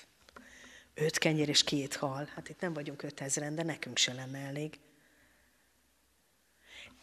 öt 0.95 1.19
kenyér 1.19 1.49
és 1.49 1.65
két 1.65 1.95
hal. 1.95 2.29
Hát 2.35 2.49
itt 2.49 2.61
nem 2.61 2.73
vagyunk 2.73 3.03
ötezren, 3.03 3.55
de 3.55 3.63
nekünk 3.63 3.99
se 3.99 4.13
lenne 4.13 4.39
elég. 4.39 4.79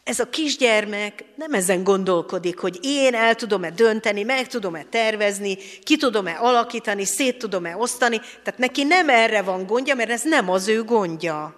Ez 0.03 0.19
a 0.19 0.29
kisgyermek 0.29 1.23
nem 1.35 1.53
ezen 1.53 1.83
gondolkodik, 1.83 2.59
hogy 2.59 2.79
én 2.81 3.15
el 3.15 3.35
tudom-e 3.35 3.71
dönteni, 3.71 4.23
meg 4.23 4.47
tudom-e 4.47 4.83
tervezni, 4.83 5.57
ki 5.83 5.97
tudom-e 5.97 6.37
alakítani, 6.39 7.05
szét 7.05 7.37
tudom-e 7.37 7.77
osztani. 7.77 8.19
Tehát 8.19 8.59
neki 8.59 8.83
nem 8.83 9.09
erre 9.09 9.41
van 9.41 9.65
gondja, 9.65 9.95
mert 9.95 10.09
ez 10.09 10.23
nem 10.23 10.49
az 10.49 10.67
ő 10.67 10.83
gondja. 10.83 11.55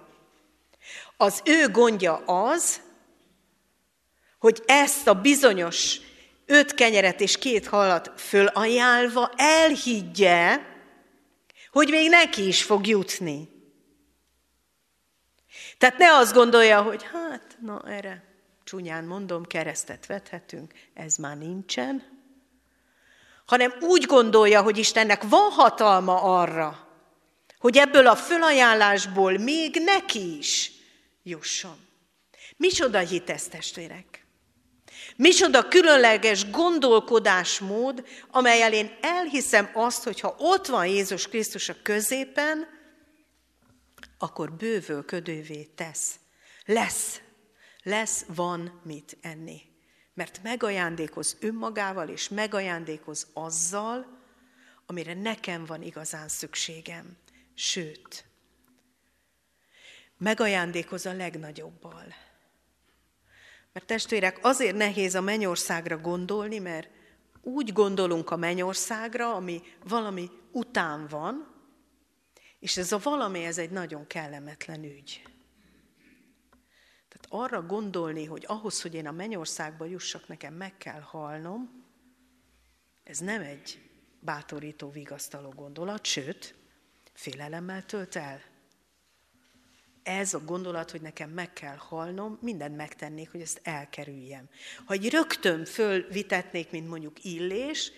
Az 1.16 1.42
ő 1.44 1.68
gondja 1.68 2.16
az, 2.26 2.80
hogy 4.38 4.62
ezt 4.66 5.06
a 5.06 5.14
bizonyos 5.14 5.96
öt 6.46 6.74
kenyeret 6.74 7.20
és 7.20 7.38
két 7.38 7.66
halat 7.66 8.12
fölajánlva 8.16 9.32
elhiggye, 9.36 10.60
hogy 11.72 11.88
még 11.88 12.08
neki 12.08 12.46
is 12.46 12.62
fog 12.62 12.86
jutni. 12.86 13.48
Tehát 15.78 15.98
ne 15.98 16.16
azt 16.16 16.34
gondolja, 16.34 16.82
hogy 16.82 17.02
hát, 17.12 17.56
na 17.60 17.82
erre 17.86 18.25
csúnyán 18.66 19.04
mondom, 19.04 19.44
keresztet 19.44 20.06
vethetünk, 20.06 20.72
ez 20.94 21.16
már 21.16 21.38
nincsen, 21.38 22.02
hanem 23.46 23.72
úgy 23.80 24.04
gondolja, 24.04 24.62
hogy 24.62 24.78
Istennek 24.78 25.22
van 25.22 25.50
hatalma 25.50 26.22
arra, 26.22 26.88
hogy 27.58 27.76
ebből 27.76 28.06
a 28.06 28.16
fölajánlásból 28.16 29.38
még 29.38 29.76
neki 29.84 30.38
is 30.38 30.72
jusson. 31.22 31.76
Micsoda 32.56 32.98
hit 32.98 33.30
ez, 33.30 33.44
testvérek? 33.44 34.26
Micsoda 35.16 35.68
különleges 35.68 36.50
gondolkodásmód, 36.50 38.06
amelyel 38.30 38.72
én 38.72 38.96
elhiszem 39.00 39.70
azt, 39.74 40.02
hogy 40.02 40.20
ha 40.20 40.34
ott 40.38 40.66
van 40.66 40.86
Jézus 40.86 41.28
Krisztus 41.28 41.68
a 41.68 41.74
középen, 41.82 42.66
akkor 44.18 44.52
bővölködővé 44.52 45.62
tesz. 45.62 46.14
Lesz, 46.64 47.20
lesz, 47.86 48.24
van 48.28 48.80
mit 48.84 49.16
enni. 49.20 49.60
Mert 50.14 50.42
megajándékoz 50.42 51.36
önmagával, 51.40 52.08
és 52.08 52.28
megajándékoz 52.28 53.26
azzal, 53.32 54.06
amire 54.86 55.14
nekem 55.14 55.64
van 55.64 55.82
igazán 55.82 56.28
szükségem. 56.28 57.16
Sőt, 57.54 58.24
megajándékoz 60.18 61.06
a 61.06 61.12
legnagyobbal. 61.12 62.14
Mert 63.72 63.86
testvérek, 63.86 64.38
azért 64.42 64.76
nehéz 64.76 65.14
a 65.14 65.20
mennyországra 65.20 65.98
gondolni, 65.98 66.58
mert 66.58 66.88
úgy 67.42 67.72
gondolunk 67.72 68.30
a 68.30 68.36
mennyországra, 68.36 69.34
ami 69.34 69.62
valami 69.84 70.30
után 70.52 71.06
van, 71.06 71.54
és 72.58 72.76
ez 72.76 72.92
a 72.92 72.98
valami, 73.02 73.44
ez 73.44 73.58
egy 73.58 73.70
nagyon 73.70 74.06
kellemetlen 74.06 74.84
ügy. 74.84 75.35
Arra 77.28 77.62
gondolni, 77.62 78.24
hogy 78.24 78.44
ahhoz, 78.46 78.82
hogy 78.82 78.94
én 78.94 79.06
a 79.06 79.12
mennyországba 79.12 79.84
jussak, 79.84 80.28
nekem 80.28 80.54
meg 80.54 80.76
kell 80.76 81.00
halnom, 81.00 81.84
ez 83.04 83.18
nem 83.18 83.40
egy 83.40 83.88
bátorító, 84.20 84.90
vigasztaló 84.90 85.48
gondolat, 85.48 86.04
sőt, 86.04 86.54
félelemmel 87.12 87.84
tölt 87.84 88.16
el 88.16 88.40
ez 90.06 90.34
a 90.34 90.44
gondolat, 90.44 90.90
hogy 90.90 91.00
nekem 91.00 91.30
meg 91.30 91.52
kell 91.52 91.76
halnom, 91.76 92.38
mindent 92.40 92.76
megtennék, 92.76 93.30
hogy 93.30 93.40
ezt 93.40 93.60
elkerüljem. 93.62 94.48
Ha 94.84 94.92
egy 94.92 95.10
rögtön 95.10 95.64
fölvitetnék, 95.64 96.70
mint 96.70 96.88
mondjuk 96.88 97.24
illés, 97.24 97.92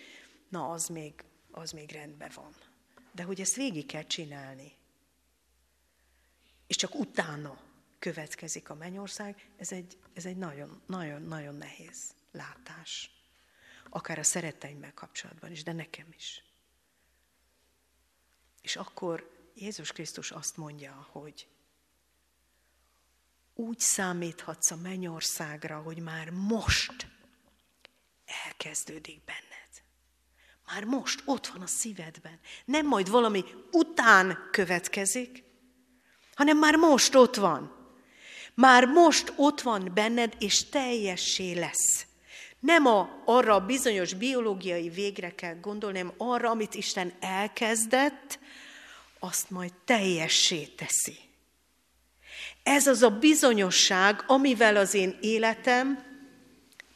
na 0.49 0.69
az 0.69 0.87
még, 0.87 1.13
az 1.51 1.71
még 1.71 1.91
rendben 1.91 2.31
van. 2.35 2.55
De 3.11 3.23
hogy 3.23 3.41
ezt 3.41 3.55
végig 3.55 3.85
kell 3.85 4.03
csinálni. 4.03 4.71
És 6.67 6.75
csak 6.75 6.95
utána 6.95 7.57
következik 7.99 8.69
a 8.69 8.75
mennyország, 8.75 9.49
ez 9.57 9.71
egy, 9.71 9.97
ez 10.13 10.25
egy 10.25 10.37
nagyon, 10.37 10.81
nagyon, 10.85 11.21
nagyon 11.21 11.55
nehéz 11.55 12.13
látás. 12.31 13.11
Akár 13.89 14.19
a 14.19 14.23
szeretteimmel 14.23 14.93
kapcsolatban 14.93 15.51
is, 15.51 15.63
de 15.63 15.71
nekem 15.71 16.05
is. 16.15 16.43
És 18.61 18.75
akkor 18.75 19.49
Jézus 19.55 19.91
Krisztus 19.91 20.31
azt 20.31 20.57
mondja, 20.57 21.07
hogy 21.11 21.47
úgy 23.53 23.79
számíthatsz 23.79 24.71
a 24.71 24.75
mennyországra, 24.75 25.77
hogy 25.77 25.99
már 25.99 26.29
most 26.29 27.07
elkezdődik 28.45 29.23
benned. 29.23 29.83
Már 30.65 30.83
most 30.83 31.21
ott 31.25 31.47
van 31.47 31.61
a 31.61 31.67
szívedben. 31.67 32.39
Nem 32.65 32.87
majd 32.87 33.09
valami 33.09 33.43
után 33.71 34.49
következik, 34.51 35.43
hanem 36.35 36.57
már 36.57 36.75
most 36.75 37.15
ott 37.15 37.35
van. 37.35 37.78
Már 38.59 38.85
most 38.85 39.33
ott 39.35 39.61
van 39.61 39.91
benned, 39.93 40.33
és 40.39 40.69
teljessé 40.69 41.53
lesz. 41.53 42.05
Nem 42.59 42.85
a, 42.85 43.21
arra 43.25 43.55
a 43.55 43.65
bizonyos 43.65 44.13
biológiai 44.13 44.89
végre 44.89 45.35
kell 45.35 45.55
gondolni, 45.61 45.97
hanem 45.97 46.13
arra, 46.17 46.49
amit 46.49 46.75
Isten 46.75 47.13
elkezdett, 47.19 48.39
azt 49.19 49.49
majd 49.49 49.73
teljessé 49.85 50.63
teszi. 50.65 51.17
Ez 52.63 52.87
az 52.87 53.01
a 53.01 53.09
bizonyosság, 53.09 54.23
amivel 54.27 54.75
az 54.75 54.93
én 54.93 55.17
életem 55.21 56.03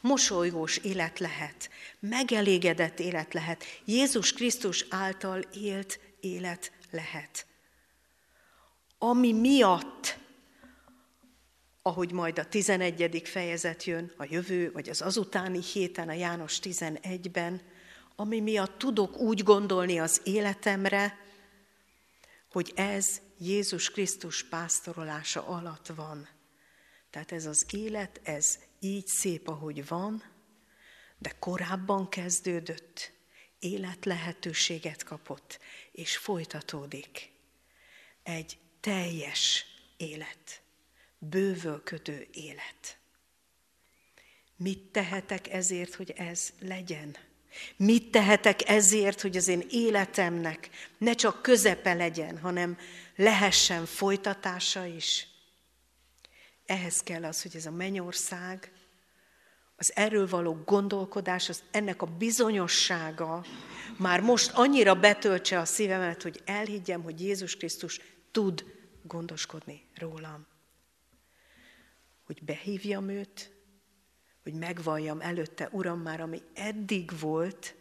mosolygós 0.00 0.76
élet 0.76 1.18
lehet, 1.18 1.70
megelégedett 2.00 3.00
élet 3.00 3.34
lehet, 3.34 3.64
Jézus 3.84 4.32
Krisztus 4.32 4.86
által 4.90 5.40
élt 5.40 6.00
élet 6.20 6.72
lehet. 6.90 7.46
Ami 8.98 9.32
miatt, 9.32 10.22
ahogy 11.86 12.12
majd 12.12 12.38
a 12.38 12.48
11. 12.48 13.22
fejezet 13.24 13.84
jön, 13.84 14.12
a 14.16 14.24
jövő, 14.24 14.72
vagy 14.72 14.88
az 14.88 15.02
azutáni 15.02 15.62
héten, 15.62 16.08
a 16.08 16.12
János 16.12 16.58
11-ben, 16.62 17.62
ami 18.16 18.40
miatt 18.40 18.78
tudok 18.78 19.16
úgy 19.16 19.42
gondolni 19.42 20.00
az 20.00 20.20
életemre, 20.24 21.18
hogy 22.50 22.72
ez 22.74 23.20
Jézus 23.38 23.90
Krisztus 23.90 24.44
pásztorolása 24.44 25.46
alatt 25.46 25.86
van. 25.86 26.28
Tehát 27.10 27.32
ez 27.32 27.46
az 27.46 27.66
élet, 27.70 28.20
ez 28.22 28.58
így 28.80 29.06
szép, 29.06 29.48
ahogy 29.48 29.86
van, 29.88 30.22
de 31.18 31.32
korábban 31.38 32.08
kezdődött, 32.08 33.12
élet 33.58 34.04
lehetőséget 34.04 35.02
kapott, 35.02 35.58
és 35.92 36.16
folytatódik. 36.16 37.30
Egy 38.22 38.58
teljes 38.80 39.64
élet, 39.96 40.62
bővölködő 41.30 42.26
élet. 42.32 42.98
Mit 44.56 44.78
tehetek 44.78 45.48
ezért, 45.48 45.94
hogy 45.94 46.10
ez 46.10 46.52
legyen? 46.60 47.16
Mit 47.76 48.10
tehetek 48.10 48.68
ezért, 48.68 49.20
hogy 49.20 49.36
az 49.36 49.48
én 49.48 49.62
életemnek 49.70 50.68
ne 50.98 51.14
csak 51.14 51.42
közepe 51.42 51.94
legyen, 51.94 52.38
hanem 52.38 52.78
lehessen 53.16 53.86
folytatása 53.86 54.84
is? 54.84 55.26
Ehhez 56.66 57.00
kell 57.00 57.24
az, 57.24 57.42
hogy 57.42 57.56
ez 57.56 57.66
a 57.66 57.70
mennyország, 57.70 58.72
az 59.76 59.92
erről 59.94 60.28
való 60.28 60.62
gondolkodás, 60.64 61.48
az 61.48 61.62
ennek 61.70 62.02
a 62.02 62.06
bizonyossága 62.06 63.44
már 63.98 64.20
most 64.20 64.50
annyira 64.50 64.94
betöltse 64.94 65.58
a 65.58 65.64
szívemet, 65.64 66.22
hogy 66.22 66.42
elhiggyem, 66.44 67.02
hogy 67.02 67.20
Jézus 67.20 67.56
Krisztus 67.56 68.00
tud 68.30 68.64
gondoskodni 69.02 69.82
rólam. 69.94 70.46
Hogy 72.24 72.42
behívjam 72.42 73.08
őt, 73.08 73.52
hogy 74.42 74.54
megvalljam 74.54 75.20
előtte, 75.20 75.68
Uram, 75.72 76.00
már 76.00 76.20
ami 76.20 76.42
eddig 76.54 77.18
volt, 77.18 77.74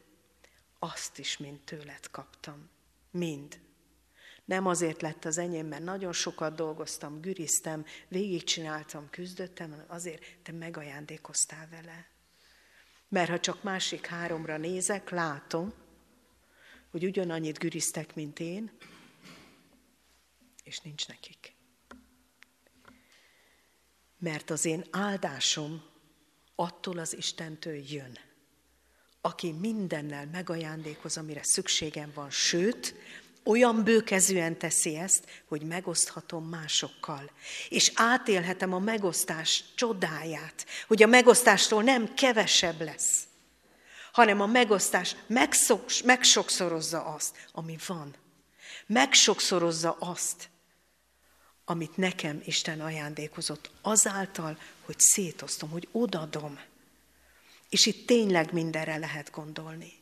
azt 0.80 1.20
is 1.20 1.38
mind 1.38 1.60
tőled 1.60 2.10
kaptam. 2.12 2.70
Mind. 3.12 3.60
Nem 4.46 4.68
azért 4.68 5.02
lett 5.02 5.26
az 5.26 5.38
enyém, 5.38 5.68
mert 5.68 5.84
nagyon 5.84 6.14
sokat 6.14 6.56
dolgoztam, 6.56 7.22
güriztem, 7.22 7.86
végigcsináltam, 8.08 9.10
küzdöttem, 9.10 9.70
hanem 9.70 9.86
azért 9.88 10.24
te 10.42 10.52
megajándékoztál 10.52 11.68
vele. 11.70 12.08
Mert 13.08 13.30
ha 13.30 13.40
csak 13.40 13.64
másik 13.64 14.06
háromra 14.06 14.58
nézek, 14.58 15.10
látom, 15.10 15.74
hogy 16.92 17.06
ugyanannyit 17.06 17.60
güriztek, 17.60 18.16
mint 18.16 18.40
én, 18.40 18.72
és 20.64 20.80
nincs 20.80 21.08
nekik. 21.08 21.53
Mert 24.24 24.50
az 24.50 24.66
én 24.66 24.86
áldásom 24.92 25.84
attól 26.56 26.98
az 26.98 27.18
Istentől 27.18 27.84
jön, 27.90 28.18
aki 29.22 29.52
mindennel 29.52 30.26
megajándékoz, 30.32 31.18
amire 31.18 31.44
szükségem 31.44 32.12
van, 32.16 32.30
sőt, 32.30 32.96
olyan 33.44 33.84
bőkezűen 33.84 34.58
teszi 34.58 34.96
ezt, 34.96 35.44
hogy 35.46 35.62
megoszthatom 35.62 36.46
másokkal. 36.46 37.32
És 37.70 37.92
átélhetem 37.96 38.74
a 38.74 38.80
megosztás 38.80 39.64
csodáját, 39.76 40.66
hogy 40.88 41.04
a 41.04 41.08
megosztástól 41.08 41.84
nem 41.84 42.14
kevesebb 42.14 42.82
lesz, 42.82 43.24
hanem 44.12 44.42
a 44.42 44.46
megosztás 44.46 45.16
megsokszorozza 46.04 47.06
azt, 47.06 47.48
ami 47.52 47.78
van. 47.88 48.16
Megsokszorozza 48.86 49.96
azt, 50.00 50.50
amit 51.66 51.98
nekem 51.98 52.42
Isten 52.46 52.82
ajándékozott, 52.82 53.70
azáltal, 53.82 54.58
hogy 54.82 55.00
szétoztom, 55.00 55.70
hogy 55.70 55.88
odadom. 55.92 56.60
És 57.70 57.86
itt 57.86 58.08
tényleg 58.08 58.54
mindenre 58.54 58.98
lehet 58.98 59.32
gondolni. 59.32 59.94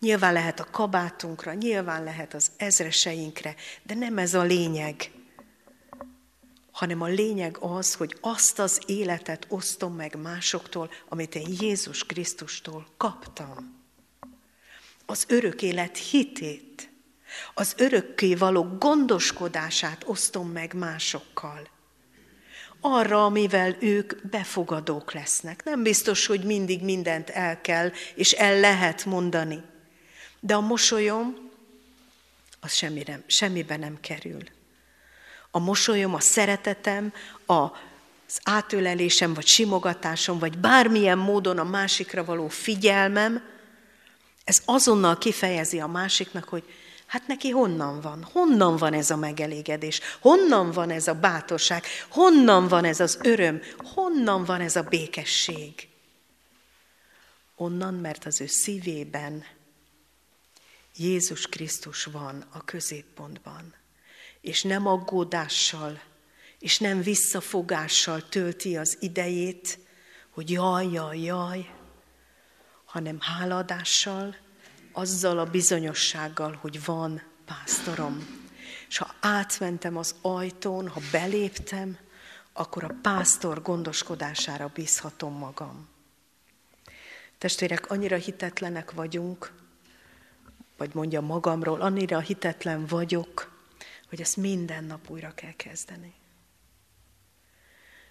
Nyilván 0.00 0.32
lehet 0.32 0.60
a 0.60 0.70
kabátunkra, 0.70 1.52
nyilván 1.52 2.04
lehet 2.04 2.34
az 2.34 2.50
ezreseinkre, 2.56 3.54
de 3.82 3.94
nem 3.94 4.18
ez 4.18 4.34
a 4.34 4.42
lényeg, 4.42 5.10
hanem 6.70 7.00
a 7.00 7.06
lényeg 7.06 7.56
az, 7.60 7.94
hogy 7.94 8.16
azt 8.20 8.58
az 8.58 8.80
életet 8.86 9.46
osztom 9.48 9.94
meg 9.94 10.16
másoktól, 10.20 10.90
amit 11.08 11.34
én 11.34 11.56
Jézus 11.60 12.04
Krisztustól 12.04 12.86
kaptam. 12.96 13.74
Az 15.06 15.24
örök 15.28 15.62
élet 15.62 15.96
hitét, 15.96 16.90
az 17.54 17.74
örökké 17.76 18.34
való 18.34 18.76
gondoskodását 18.78 20.02
osztom 20.06 20.48
meg 20.48 20.74
másokkal. 20.74 21.68
Arra, 22.80 23.24
amivel 23.24 23.76
ők 23.80 24.26
befogadók 24.30 25.12
lesznek. 25.12 25.64
Nem 25.64 25.82
biztos, 25.82 26.26
hogy 26.26 26.44
mindig 26.44 26.82
mindent 26.82 27.30
el 27.30 27.60
kell 27.60 27.92
és 28.14 28.32
el 28.32 28.60
lehet 28.60 29.04
mondani. 29.04 29.62
De 30.40 30.54
a 30.54 30.60
mosolyom, 30.60 31.50
az 32.60 32.72
semmire, 32.72 33.22
semmibe 33.26 33.76
nem 33.76 34.00
kerül. 34.00 34.42
A 35.50 35.58
mosolyom, 35.58 36.14
a 36.14 36.20
szeretetem, 36.20 37.12
a, 37.46 37.52
az 37.52 38.40
átölelésem, 38.42 39.34
vagy 39.34 39.46
simogatásom, 39.46 40.38
vagy 40.38 40.58
bármilyen 40.58 41.18
módon 41.18 41.58
a 41.58 41.64
másikra 41.64 42.24
való 42.24 42.48
figyelmem, 42.48 43.42
ez 44.44 44.62
azonnal 44.64 45.18
kifejezi 45.18 45.80
a 45.80 45.86
másiknak, 45.86 46.48
hogy 46.48 46.64
hát 47.06 47.26
neki 47.26 47.50
honnan 47.50 48.00
van? 48.00 48.22
Honnan 48.32 48.76
van 48.76 48.92
ez 48.92 49.10
a 49.10 49.16
megelégedés? 49.16 50.00
Honnan 50.20 50.70
van 50.70 50.90
ez 50.90 51.08
a 51.08 51.14
bátorság? 51.14 51.84
Honnan 52.08 52.68
van 52.68 52.84
ez 52.84 53.00
az 53.00 53.18
öröm? 53.22 53.60
Honnan 53.76 54.44
van 54.44 54.60
ez 54.60 54.76
a 54.76 54.82
békesség? 54.82 55.88
Onnan, 57.56 57.94
mert 57.94 58.24
az 58.24 58.40
ő 58.40 58.46
szívében 58.46 59.44
Jézus 60.96 61.46
Krisztus 61.46 62.04
van 62.04 62.44
a 62.52 62.64
középpontban, 62.64 63.74
és 64.40 64.62
nem 64.62 64.86
aggódással, 64.86 66.00
és 66.58 66.78
nem 66.78 67.02
visszafogással 67.02 68.28
tölti 68.28 68.76
az 68.76 68.96
idejét, 69.00 69.78
hogy 70.30 70.50
jaj, 70.50 70.90
jaj, 70.92 71.20
jaj, 71.20 71.70
hanem 72.84 73.20
háladással, 73.20 74.36
azzal 74.96 75.38
a 75.38 75.44
bizonyossággal, 75.44 76.58
hogy 76.60 76.84
van 76.84 77.22
pásztorom. 77.44 78.44
És 78.88 78.98
ha 78.98 79.14
átmentem 79.20 79.96
az 79.96 80.14
ajtón, 80.20 80.88
ha 80.88 81.00
beléptem, 81.12 81.98
akkor 82.52 82.84
a 82.84 82.94
pásztor 83.02 83.62
gondoskodására 83.62 84.70
bízhatom 84.74 85.32
magam. 85.38 85.88
Testvérek, 87.38 87.90
annyira 87.90 88.16
hitetlenek 88.16 88.92
vagyunk, 88.92 89.52
vagy 90.76 90.94
mondja 90.94 91.20
magamról, 91.20 91.80
annyira 91.80 92.20
hitetlen 92.20 92.86
vagyok, 92.86 93.52
hogy 94.08 94.20
ezt 94.20 94.36
minden 94.36 94.84
nap 94.84 95.10
újra 95.10 95.32
kell 95.34 95.54
kezdeni. 95.56 96.14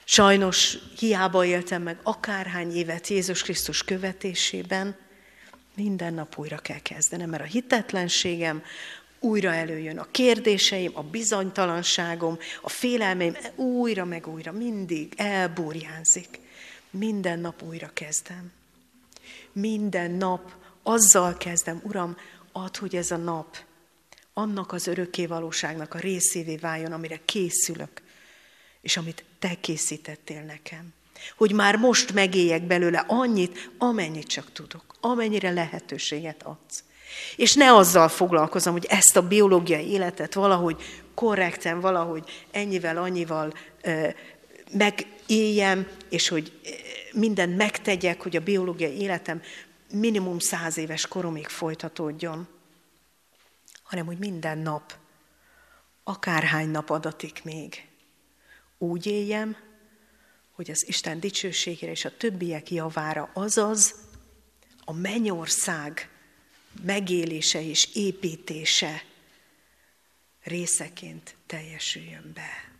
Sajnos 0.03 0.77
hiába 0.97 1.45
éltem 1.45 1.81
meg 1.81 1.99
akárhány 2.03 2.75
évet 2.75 3.07
Jézus 3.07 3.43
Krisztus 3.43 3.83
követésében, 3.83 5.04
minden 5.75 6.13
nap 6.13 6.37
újra 6.37 6.57
kell 6.57 6.79
kezdenem, 6.79 7.29
mert 7.29 7.43
a 7.43 7.45
hitetlenségem 7.45 8.63
újra 9.19 9.53
előjön 9.53 9.97
a 9.97 10.07
kérdéseim, 10.11 10.91
a 10.93 11.03
bizonytalanságom, 11.03 12.37
a 12.61 12.69
félelmeim, 12.69 13.35
újra 13.55 14.05
meg 14.05 14.27
újra, 14.27 14.51
mindig 14.51 15.13
elburjánzik. 15.17 16.39
Minden 16.89 17.39
nap 17.39 17.63
újra 17.63 17.89
kezdem. 17.93 18.51
Minden 19.51 20.11
nap 20.11 20.53
azzal 20.83 21.37
kezdem, 21.37 21.81
Uram, 21.83 22.17
add, 22.51 22.77
hogy 22.77 22.95
ez 22.95 23.11
a 23.11 23.17
nap 23.17 23.57
annak 24.33 24.71
az 24.71 24.87
örökké 24.87 25.25
valóságnak 25.25 25.93
a 25.93 25.99
részévé 25.99 26.55
váljon, 26.55 26.91
amire 26.91 27.19
készülök, 27.25 28.01
és 28.81 28.97
amit 28.97 29.23
Te 29.39 29.55
készítettél 29.59 30.41
nekem. 30.41 30.93
Hogy 31.37 31.51
már 31.51 31.75
most 31.75 32.13
megéljek 32.13 32.63
belőle 32.63 33.05
annyit, 33.07 33.69
amennyit 33.77 34.27
csak 34.27 34.51
tudok, 34.51 34.83
amennyire 35.01 35.51
lehetőséget 35.51 36.43
adsz. 36.43 36.83
És 37.35 37.53
ne 37.53 37.73
azzal 37.73 38.07
foglalkozom, 38.07 38.73
hogy 38.73 38.85
ezt 38.89 39.15
a 39.15 39.27
biológiai 39.27 39.89
életet 39.89 40.33
valahogy 40.33 40.83
korrekten, 41.13 41.79
valahogy 41.79 42.45
ennyivel, 42.51 42.97
annyival 42.97 43.53
ö, 43.81 44.07
megéljem, 44.71 45.87
és 46.09 46.27
hogy 46.27 46.51
mindent 47.13 47.57
megtegyek, 47.57 48.21
hogy 48.21 48.35
a 48.35 48.41
biológiai 48.41 49.01
életem 49.01 49.41
minimum 49.91 50.39
száz 50.39 50.77
éves 50.77 51.07
koromig 51.07 51.47
folytatódjon, 51.47 52.47
hanem 53.83 54.05
hogy 54.05 54.17
minden 54.17 54.57
nap, 54.57 54.93
akárhány 56.03 56.69
nap 56.69 56.89
adatik 56.89 57.43
még, 57.43 57.87
úgy 58.77 59.05
éljem, 59.05 59.57
hogy 60.55 60.71
az 60.71 60.87
Isten 60.87 61.19
dicsőségére 61.19 61.91
és 61.91 62.05
a 62.05 62.17
többiek 62.17 62.71
javára, 62.71 63.29
azaz 63.33 63.95
a 64.85 64.93
mennyország 64.93 66.09
megélése 66.81 67.61
és 67.61 67.89
építése 67.93 69.03
részeként 70.43 71.35
teljesüljön 71.45 72.31
be. 72.33 72.73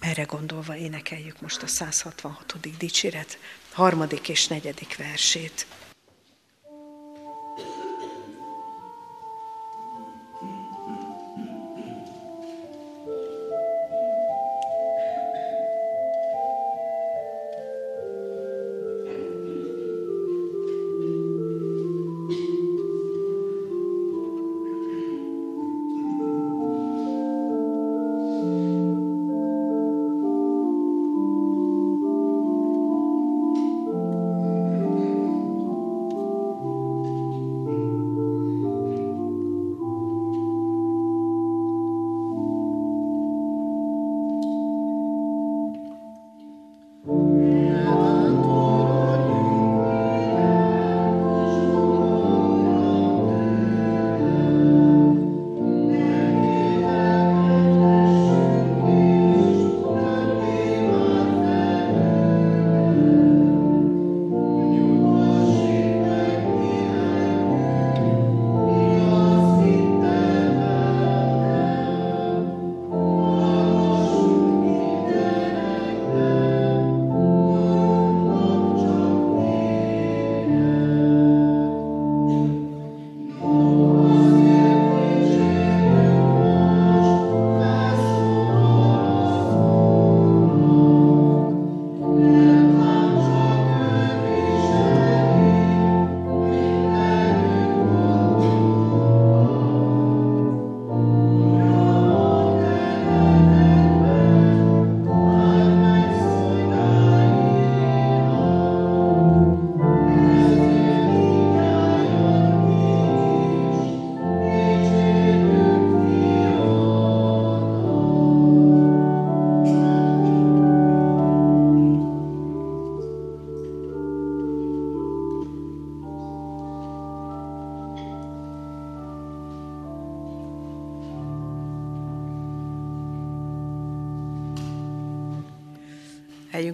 Erre 0.00 0.22
gondolva 0.22 0.76
énekeljük 0.76 1.40
most 1.40 1.62
a 1.62 1.66
166. 1.66 2.76
dicséret 2.78 3.38
harmadik 3.72 4.28
és 4.28 4.46
negyedik 4.46 4.96
versét. 4.96 5.66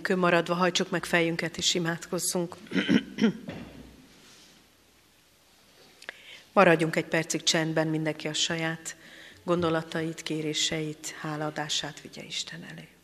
Helyünkön 0.06 0.30
maradva 0.30 0.54
hajtsuk 0.54 0.90
meg 0.90 1.04
fejünket 1.04 1.56
és 1.56 1.74
imádkozzunk. 1.74 2.56
Maradjunk 6.52 6.96
egy 6.96 7.04
percig 7.04 7.42
csendben, 7.42 7.86
mindenki 7.86 8.28
a 8.28 8.32
saját 8.32 8.96
gondolatait, 9.44 10.22
kéréseit, 10.22 11.14
hálaadását 11.20 12.00
vigye 12.00 12.22
Isten 12.22 12.64
elé. 12.70 12.95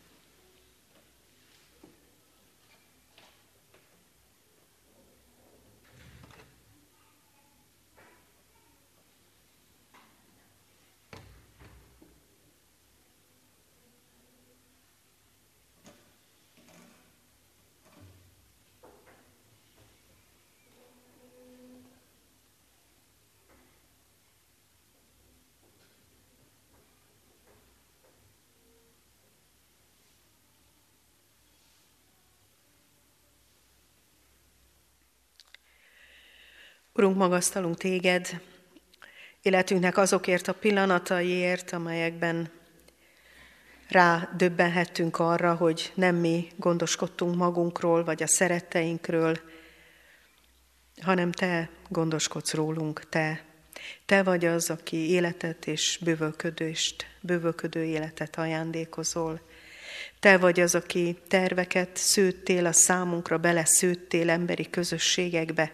Urunk, 36.95 37.17
magasztalunk 37.17 37.77
téged, 37.77 38.41
életünknek 39.41 39.97
azokért 39.97 40.47
a 40.47 40.53
pillanataiért, 40.53 41.71
amelyekben 41.71 42.51
rá 43.89 44.29
döbbenhettünk 44.37 45.19
arra, 45.19 45.53
hogy 45.53 45.91
nem 45.95 46.15
mi 46.15 46.47
gondoskodtunk 46.55 47.35
magunkról, 47.35 48.03
vagy 48.03 48.23
a 48.23 48.27
szeretteinkről, 48.27 49.39
hanem 51.01 51.31
Te 51.31 51.69
gondoskodsz 51.89 52.53
rólunk, 52.53 53.09
Te. 53.09 53.43
Te 54.05 54.23
vagy 54.23 54.45
az, 54.45 54.69
aki 54.69 55.09
életet 55.09 55.67
és 55.67 55.99
bővölködést, 56.01 57.05
bővölködő 57.21 57.83
életet 57.83 58.37
ajándékozol. 58.37 59.41
Te 60.19 60.37
vagy 60.37 60.59
az, 60.59 60.75
aki 60.75 61.17
terveket 61.27 61.97
szőttél 61.97 62.65
a 62.65 62.71
számunkra, 62.71 63.37
beleszőttél 63.37 64.29
emberi 64.29 64.69
közösségekbe, 64.69 65.71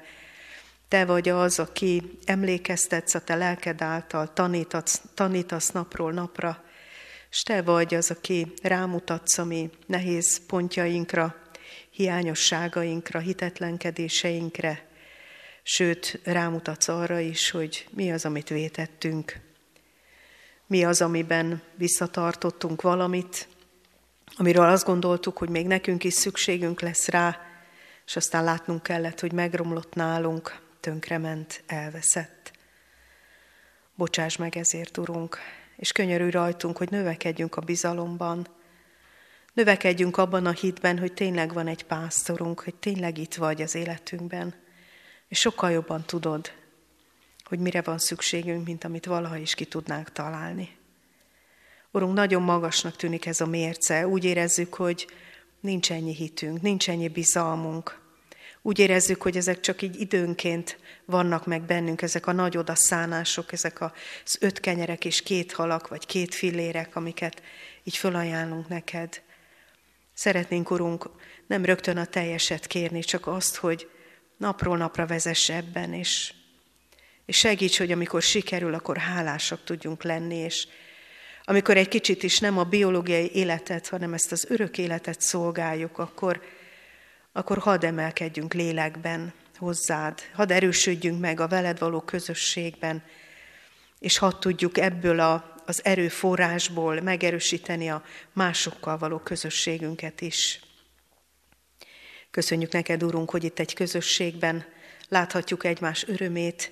te 0.89 1.05
vagy 1.05 1.29
az, 1.29 1.59
aki 1.59 2.17
emlékeztetsz 2.25 3.13
a 3.13 3.19
te 3.19 3.35
lelked 3.35 3.81
által, 3.81 4.33
tanítasz, 4.33 5.01
tanítasz 5.13 5.71
napról 5.71 6.11
napra, 6.11 6.63
és 7.29 7.43
te 7.43 7.61
vagy 7.61 7.95
az, 7.95 8.11
aki 8.11 8.53
rámutatsz 8.61 9.37
a 9.37 9.45
mi 9.45 9.69
nehéz 9.85 10.45
pontjainkra, 10.45 11.35
hiányosságainkra, 11.89 13.19
hitetlenkedéseinkre, 13.19 14.87
sőt, 15.63 16.19
rámutatsz 16.23 16.87
arra 16.87 17.19
is, 17.19 17.49
hogy 17.49 17.87
mi 17.89 18.11
az, 18.11 18.25
amit 18.25 18.49
vétettünk, 18.49 19.39
mi 20.67 20.83
az, 20.83 21.01
amiben 21.01 21.61
visszatartottunk 21.75 22.81
valamit, 22.81 23.47
amiről 24.37 24.69
azt 24.69 24.85
gondoltuk, 24.85 25.37
hogy 25.37 25.49
még 25.49 25.67
nekünk 25.67 26.03
is 26.03 26.13
szükségünk 26.13 26.81
lesz 26.81 27.07
rá, 27.07 27.41
és 28.05 28.15
aztán 28.15 28.43
látnunk 28.43 28.83
kellett, 28.83 29.19
hogy 29.19 29.31
megromlott 29.31 29.93
nálunk, 29.93 30.67
tönkrement, 30.79 31.63
elveszett. 31.67 32.51
Bocsáss 33.95 34.35
meg 34.35 34.57
ezért, 34.57 34.97
Urunk, 34.97 35.37
és 35.75 35.91
könyörülj 35.91 36.31
rajtunk, 36.31 36.77
hogy 36.77 36.89
növekedjünk 36.89 37.55
a 37.55 37.61
bizalomban, 37.61 38.47
növekedjünk 39.53 40.17
abban 40.17 40.45
a 40.45 40.51
hitben, 40.51 40.99
hogy 40.99 41.13
tényleg 41.13 41.53
van 41.53 41.67
egy 41.67 41.83
pásztorunk, 41.83 42.59
hogy 42.59 42.75
tényleg 42.75 43.17
itt 43.17 43.35
vagy 43.35 43.61
az 43.61 43.75
életünkben, 43.75 44.53
és 45.27 45.39
sokkal 45.39 45.71
jobban 45.71 46.05
tudod, 46.05 46.51
hogy 47.43 47.59
mire 47.59 47.81
van 47.81 47.97
szükségünk, 47.97 48.65
mint 48.65 48.83
amit 48.83 49.05
valaha 49.05 49.37
is 49.37 49.55
ki 49.55 49.65
tudnánk 49.65 50.11
találni. 50.11 50.77
Urunk, 51.91 52.13
nagyon 52.13 52.41
magasnak 52.41 52.95
tűnik 52.95 53.25
ez 53.25 53.41
a 53.41 53.45
mérce. 53.45 54.07
Úgy 54.07 54.23
érezzük, 54.23 54.73
hogy 54.73 55.07
nincs 55.59 55.91
ennyi 55.91 56.13
hitünk, 56.13 56.61
nincs 56.61 56.89
ennyi 56.89 57.07
bizalmunk. 57.07 57.99
Úgy 58.61 58.79
érezzük, 58.79 59.21
hogy 59.21 59.37
ezek 59.37 59.59
csak 59.59 59.81
így 59.81 59.99
időnként 59.99 60.77
vannak 61.05 61.45
meg 61.45 61.61
bennünk, 61.61 62.01
ezek 62.01 62.27
a 62.27 62.31
nagy 62.31 62.57
odaszánások, 62.57 63.51
ezek 63.51 63.81
az 63.81 64.37
öt 64.39 64.59
kenyerek 64.59 65.05
és 65.05 65.21
két 65.21 65.51
halak, 65.51 65.87
vagy 65.87 66.05
két 66.05 66.35
fillérek, 66.35 66.95
amiket 66.95 67.41
így 67.83 67.97
fölajánlunk 67.97 68.67
neked. 68.67 69.21
Szeretnénk, 70.13 70.71
Urunk, 70.71 71.09
nem 71.47 71.65
rögtön 71.65 71.97
a 71.97 72.05
teljeset 72.05 72.67
kérni, 72.67 72.99
csak 72.99 73.27
azt, 73.27 73.55
hogy 73.55 73.89
napról 74.37 74.77
napra 74.77 75.05
vezess 75.05 75.49
ebben, 75.49 75.93
és, 75.93 76.33
és 77.25 77.37
segíts, 77.37 77.77
hogy 77.77 77.91
amikor 77.91 78.21
sikerül, 78.21 78.73
akkor 78.73 78.97
hálásak 78.97 79.63
tudjunk 79.63 80.03
lenni, 80.03 80.35
és 80.35 80.67
amikor 81.43 81.77
egy 81.77 81.87
kicsit 81.87 82.23
is 82.23 82.39
nem 82.39 82.57
a 82.57 82.63
biológiai 82.63 83.31
életet, 83.33 83.87
hanem 83.87 84.13
ezt 84.13 84.31
az 84.31 84.45
örök 84.49 84.77
életet 84.77 85.21
szolgáljuk, 85.21 85.97
akkor, 85.97 86.41
akkor 87.31 87.57
hadd 87.57 87.85
emelkedjünk 87.85 88.53
lélekben 88.53 89.33
hozzád, 89.57 90.21
hadd 90.33 90.51
erősödjünk 90.51 91.19
meg 91.19 91.39
a 91.39 91.47
veled 91.47 91.79
való 91.79 92.01
közösségben, 92.01 93.03
és 93.99 94.17
hadd 94.17 94.39
tudjuk 94.39 94.77
ebből 94.77 95.19
a, 95.19 95.55
az 95.65 95.85
erőforrásból 95.85 97.01
megerősíteni 97.01 97.89
a 97.89 98.03
másokkal 98.33 98.97
való 98.97 99.17
közösségünket 99.17 100.21
is. 100.21 100.59
Köszönjük 102.31 102.71
neked, 102.71 103.03
Urunk, 103.03 103.29
hogy 103.29 103.43
itt 103.43 103.59
egy 103.59 103.73
közösségben 103.73 104.65
láthatjuk 105.07 105.63
egymás 105.63 106.07
örömét, 106.07 106.71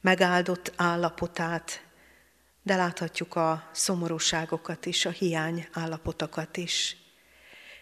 megáldott 0.00 0.72
állapotát, 0.76 1.82
de 2.62 2.76
láthatjuk 2.76 3.34
a 3.36 3.68
szomorúságokat 3.72 4.86
is, 4.86 5.04
a 5.04 5.10
hiány 5.10 5.68
állapotokat 5.72 6.56
is. 6.56 6.96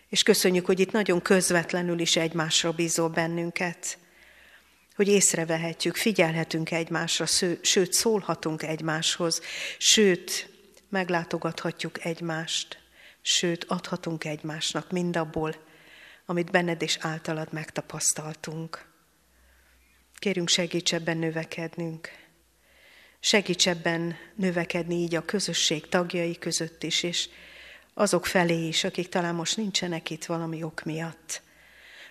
És 0.08 0.22
köszönjük, 0.22 0.66
hogy 0.66 0.80
itt 0.80 0.92
nagyon 0.92 1.22
közvetlenül 1.22 1.98
is 1.98 2.16
egymásra 2.16 2.72
bízol 2.72 3.08
bennünket, 3.08 3.98
hogy 4.94 5.08
észrevehetjük, 5.08 5.96
figyelhetünk 5.96 6.70
egymásra, 6.70 7.26
sőt, 7.62 7.92
szólhatunk 7.92 8.62
egymáshoz, 8.62 9.40
sőt, 9.78 10.50
meglátogathatjuk 10.88 12.04
egymást, 12.04 12.78
sőt, 13.22 13.64
adhatunk 13.64 14.24
egymásnak 14.24 14.90
mindabból, 14.90 15.54
amit 16.26 16.50
benned 16.50 16.82
és 16.82 16.98
általad 17.00 17.52
megtapasztaltunk. 17.52 18.86
Kérünk, 20.18 20.48
segíts 20.48 20.94
ebben 20.94 21.16
növekednünk. 21.16 22.10
Segíts 23.20 23.68
ebben 23.68 24.16
növekedni 24.34 24.94
így 24.94 25.14
a 25.14 25.24
közösség 25.24 25.88
tagjai 25.88 26.38
között 26.38 26.82
is, 26.82 27.02
és 27.02 27.28
azok 27.98 28.26
felé 28.26 28.66
is, 28.66 28.84
akik 28.84 29.08
talán 29.08 29.34
most 29.34 29.56
nincsenek 29.56 30.10
itt 30.10 30.24
valami 30.24 30.62
ok 30.62 30.82
miatt. 30.82 31.42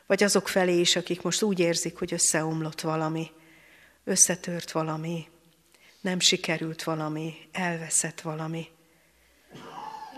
Vagy 0.06 0.24
azok 0.24 0.48
felé 0.48 0.80
is, 0.80 0.96
akik 0.96 1.22
most 1.22 1.42
úgy 1.42 1.60
érzik, 1.60 1.98
hogy 1.98 2.14
összeomlott 2.14 2.82
valami, 2.82 3.32
összetört 4.04 4.72
valami, 4.72 5.28
nem 6.02 6.20
sikerült 6.20 6.84
valami, 6.84 7.34
elveszett 7.52 8.22
valami. 8.22 8.68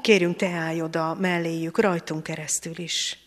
Kérünk, 0.01 0.36
te 0.36 0.49
állj 0.49 0.82
oda 0.82 1.13
melléjük, 1.13 1.80
rajtunk 1.80 2.24
keresztül 2.24 2.80
is. 2.80 3.18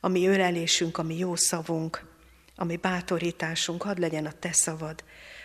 A 0.00 0.08
mi 0.08 0.26
ölelésünk, 0.26 0.98
a 0.98 1.02
mi 1.02 1.18
jó 1.18 1.36
szavunk, 1.36 2.04
a 2.56 2.64
mi 2.64 2.76
bátorításunk, 2.76 3.82
hadd 3.82 4.00
legyen 4.00 4.26
a 4.26 4.32
te 4.32 4.52
szavad, 4.52 5.04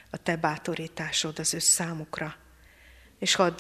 a 0.10 0.18
te 0.18 0.36
bátorításod 0.36 1.40
az 1.40 1.54
ő 1.54 1.60
számukra, 1.60 2.36
és 3.20 3.36
hadd 3.36 3.60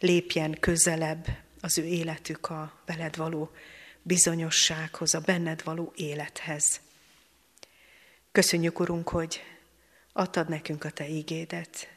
lépjen 0.00 0.56
közelebb 0.60 1.26
az 1.64 1.78
ő 1.78 1.84
életük 1.84 2.50
a 2.50 2.72
veled 2.86 3.16
való 3.16 3.50
bizonyossághoz, 4.02 5.14
a 5.14 5.20
benned 5.20 5.64
való 5.64 5.92
élethez. 5.96 6.80
Köszönjük, 8.32 8.80
Urunk, 8.80 9.08
hogy 9.08 9.42
adtad 10.12 10.48
nekünk 10.48 10.84
a 10.84 10.90
Te 10.90 11.08
ígédet. 11.08 11.88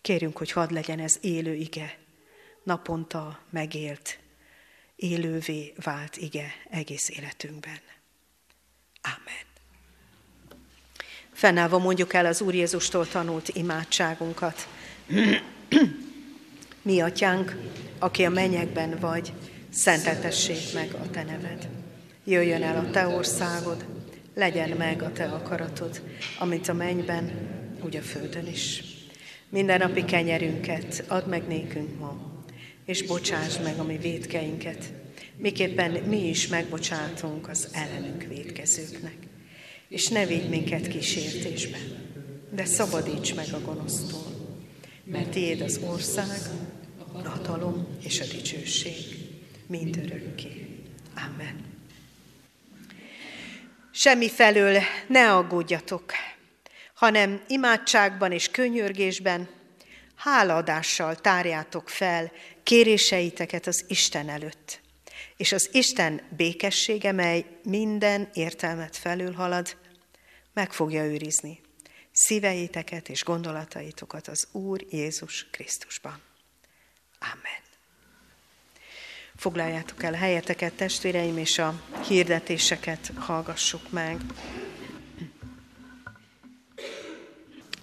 Kérünk, 0.00 0.36
hogy 0.38 0.52
hadd 0.52 0.72
legyen 0.72 0.98
ez 0.98 1.18
élő 1.20 1.54
ige, 1.54 1.98
naponta 2.62 3.40
megélt, 3.50 4.18
élővé 4.96 5.72
vált 5.76 6.16
ige 6.16 6.52
egész 6.70 7.08
életünkben. 7.08 7.80
Amen. 9.02 9.46
Fennállva 11.32 11.78
mondjuk 11.78 12.12
el 12.12 12.26
az 12.26 12.40
Úr 12.40 12.54
Jézustól 12.54 13.08
tanult 13.08 13.48
imádságunkat. 13.48 14.68
Mi, 16.82 17.00
atyánk, 17.00 17.56
aki 17.98 18.24
a 18.24 18.30
mennyekben 18.30 18.96
vagy, 19.00 19.32
szenteltessék 19.70 20.74
meg 20.74 20.94
a 20.94 21.10
te 21.10 21.22
neved. 21.22 21.68
Jöjjön 22.24 22.62
el 22.62 22.76
a 22.76 22.90
te 22.90 23.06
országod, 23.06 23.84
legyen 24.34 24.68
meg 24.68 25.02
a 25.02 25.12
te 25.12 25.24
akaratod, 25.24 26.02
amit 26.38 26.68
a 26.68 26.72
mennyben, 26.72 27.30
úgy 27.84 27.96
a 27.96 28.00
földön 28.00 28.46
is. 28.46 28.84
Minden 29.48 29.78
napi 29.78 30.04
kenyerünket 30.04 31.04
add 31.08 31.28
meg 31.28 31.46
nékünk 31.46 31.98
ma, 31.98 32.42
és 32.84 33.02
bocsásd 33.02 33.62
meg 33.62 33.78
a 33.78 33.84
mi 33.84 33.96
védkeinket, 33.96 34.92
miképpen 35.36 35.90
mi 35.90 36.28
is 36.28 36.48
megbocsátunk 36.48 37.48
az 37.48 37.68
ellenünk 37.72 38.22
védkezőknek. 38.22 39.16
És 39.88 40.08
ne 40.08 40.26
védj 40.26 40.48
minket 40.48 40.88
kísértésbe, 40.88 41.78
de 42.50 42.64
szabadíts 42.64 43.34
meg 43.34 43.46
a 43.52 43.60
gonosztól, 43.60 44.26
mert 45.04 45.28
tiéd 45.28 45.60
az 45.60 45.80
ország, 45.86 46.40
a 47.12 47.28
hatalom 47.28 47.98
és 48.00 48.20
a 48.20 48.24
dicsőség, 48.24 48.94
mind 49.66 49.96
örökké. 49.96 50.82
Amen. 51.14 51.64
Semmi 53.90 54.30
felől 54.30 54.82
ne 55.06 55.32
aggódjatok, 55.32 56.12
hanem 56.94 57.42
imádságban 57.48 58.32
és 58.32 58.48
könyörgésben 58.48 59.48
hálaadással 60.14 61.16
tárjátok 61.16 61.88
fel 61.88 62.32
kéréseiteket 62.62 63.66
az 63.66 63.84
Isten 63.88 64.28
előtt. 64.28 64.80
És 65.36 65.52
az 65.52 65.68
Isten 65.72 66.20
békessége, 66.36 67.12
mely 67.12 67.44
minden 67.62 68.28
értelmet 68.32 68.96
felülhalad, 68.96 69.76
meg 70.52 70.72
fogja 70.72 71.04
őrizni 71.04 71.60
szíveiteket 72.12 73.08
és 73.08 73.24
gondolataitokat 73.24 74.28
az 74.28 74.48
Úr 74.52 74.86
Jézus 74.90 75.46
Krisztusban. 75.50 76.31
Amen. 77.22 77.60
Foglaljátok 79.36 80.02
el 80.02 80.12
helyeteket, 80.12 80.72
testvéreim, 80.72 81.38
és 81.38 81.58
a 81.58 81.80
hirdetéseket 82.08 83.12
hallgassuk 83.16 83.90
meg. 83.90 84.20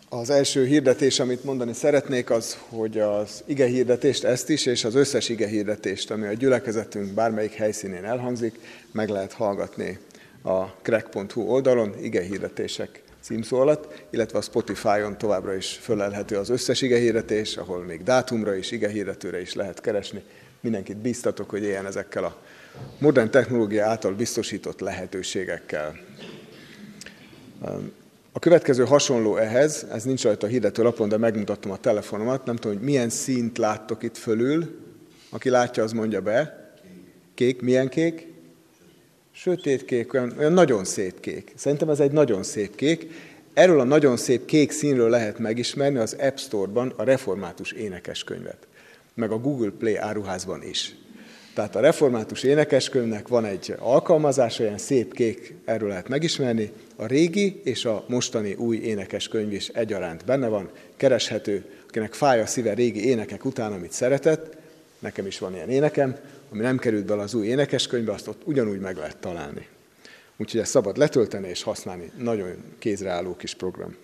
Az 0.09 0.29
első 0.29 0.65
hirdetés, 0.65 1.19
amit 1.19 1.43
mondani 1.43 1.73
szeretnék, 1.73 2.29
az, 2.29 2.57
hogy 2.69 2.99
az 2.99 3.43
ige 3.45 3.65
hirdetést, 3.65 4.23
ezt 4.23 4.49
is, 4.49 4.65
és 4.65 4.83
az 4.83 4.95
összes 4.95 5.29
ige 5.29 5.47
hirdetést, 5.47 6.11
ami 6.11 6.27
a 6.27 6.33
gyülekezetünk 6.33 7.13
bármelyik 7.13 7.53
helyszínén 7.53 8.05
elhangzik, 8.05 8.59
meg 8.91 9.09
lehet 9.09 9.33
hallgatni 9.33 9.99
a 10.43 10.63
crack.hu 10.65 11.41
oldalon, 11.41 12.03
ige 12.03 12.21
hirdetések 12.21 13.01
címszó 13.21 13.59
alatt, 13.59 14.03
illetve 14.09 14.37
a 14.37 14.41
Spotify-on 14.41 15.17
továbbra 15.17 15.55
is 15.55 15.79
fölelhető 15.81 16.37
az 16.37 16.49
összes 16.49 16.81
ige 16.81 16.97
hirdetés, 16.97 17.57
ahol 17.57 17.83
még 17.83 18.03
dátumra 18.03 18.55
is, 18.55 18.71
ige 18.71 18.89
hirdetőre 18.89 19.41
is 19.41 19.53
lehet 19.53 19.81
keresni. 19.81 20.23
Mindenkit 20.61 20.97
bíztatok, 20.97 21.49
hogy 21.49 21.63
éljen 21.63 21.85
ezekkel 21.85 22.23
a 22.23 22.37
modern 22.99 23.31
technológia 23.31 23.85
által 23.85 24.13
biztosított 24.13 24.79
lehetőségekkel. 24.79 25.95
A 28.31 28.39
következő 28.39 28.85
hasonló 28.85 29.37
ehhez, 29.37 29.85
ez 29.91 30.03
nincs 30.03 30.23
rajta 30.23 30.47
a 30.47 30.49
hirdető 30.49 30.83
lapon, 30.83 31.09
de 31.09 31.17
megmutattam 31.17 31.71
a 31.71 31.77
telefonomat, 31.77 32.45
nem 32.45 32.55
tudom, 32.55 32.77
hogy 32.77 32.85
milyen 32.85 33.09
színt 33.09 33.57
láttok 33.57 34.03
itt 34.03 34.17
fölül. 34.17 34.79
Aki 35.29 35.49
látja, 35.49 35.83
az 35.83 35.91
mondja 35.91 36.21
be. 36.21 36.71
Kék, 37.33 37.61
milyen 37.61 37.89
kék? 37.89 38.28
Sötét 39.41 39.85
kék, 39.85 40.13
olyan, 40.13 40.33
olyan 40.37 40.53
nagyon 40.53 40.85
szép 40.85 41.19
kék. 41.19 41.51
Szerintem 41.55 41.89
ez 41.89 41.99
egy 41.99 42.11
nagyon 42.11 42.43
szép 42.43 42.75
kék. 42.75 43.11
Erről 43.53 43.79
a 43.79 43.83
nagyon 43.83 44.17
szép 44.17 44.45
kék 44.45 44.71
színről 44.71 45.09
lehet 45.09 45.39
megismerni 45.39 45.97
az 45.97 46.15
App 46.19 46.37
Store-ban 46.37 46.93
a 46.95 47.03
református 47.03 47.71
énekeskönyvet, 47.71 48.67
meg 49.13 49.31
a 49.31 49.37
Google 49.37 49.71
Play 49.79 49.95
áruházban 49.95 50.63
is. 50.63 50.95
Tehát 51.53 51.75
a 51.75 51.79
református 51.79 52.43
énekeskönyvnek 52.43 53.27
van 53.27 53.45
egy 53.45 53.75
alkalmazása, 53.77 54.63
olyan 54.63 54.77
szép 54.77 55.13
kék, 55.13 55.53
erről 55.65 55.89
lehet 55.89 56.07
megismerni. 56.07 56.71
A 56.95 57.05
régi 57.05 57.61
és 57.63 57.85
a 57.85 58.05
mostani 58.07 58.53
új 58.53 58.77
énekeskönyv 58.77 59.53
is 59.53 59.67
egyaránt 59.67 60.25
benne 60.25 60.47
van, 60.47 60.69
kereshető, 60.97 61.65
akinek 61.87 62.13
fáj 62.13 62.41
a 62.41 62.45
szíve 62.45 62.73
régi 62.73 63.07
énekek 63.07 63.45
után, 63.45 63.71
amit 63.71 63.91
szeretett, 63.91 64.57
nekem 64.99 65.25
is 65.25 65.39
van 65.39 65.53
ilyen 65.53 65.69
énekem, 65.69 66.15
ami 66.51 66.61
nem 66.61 66.77
került 66.77 67.05
bele 67.05 67.21
az 67.21 67.33
új 67.33 67.47
énekeskönyvbe, 67.47 68.11
azt 68.11 68.27
ott 68.27 68.41
ugyanúgy 68.45 68.79
meg 68.79 68.97
lehet 68.97 69.17
találni. 69.17 69.67
Úgyhogy 70.37 70.59
ezt 70.59 70.71
szabad 70.71 70.97
letölteni 70.97 71.47
és 71.47 71.63
használni. 71.63 72.11
Nagyon 72.17 72.63
kézreálló 72.79 73.35
kis 73.35 73.53
program. 73.53 73.95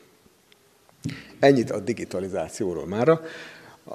Ennyit 1.40 1.72
a 1.72 1.80
digitalizációról 1.80 2.88
mára. 2.88 3.22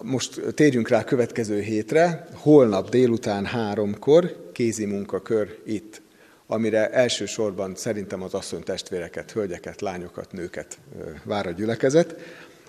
Most 0.03 0.41
térjünk 0.55 0.89
rá 0.89 0.99
a 0.99 1.05
következő 1.05 1.61
hétre. 1.61 2.27
Holnap 2.35 2.89
délután 2.89 3.45
háromkor 3.45 4.51
kézi 4.53 4.85
munkakör 4.85 5.59
itt, 5.65 6.01
amire 6.47 6.91
elsősorban 6.91 7.75
szerintem 7.75 8.23
az 8.23 8.35
asszony 8.35 8.63
testvéreket, 8.63 9.31
hölgyeket, 9.31 9.81
lányokat, 9.81 10.33
nőket 10.33 10.79
vár 11.25 11.47
a 11.47 11.51
gyülekezet. 11.51 12.17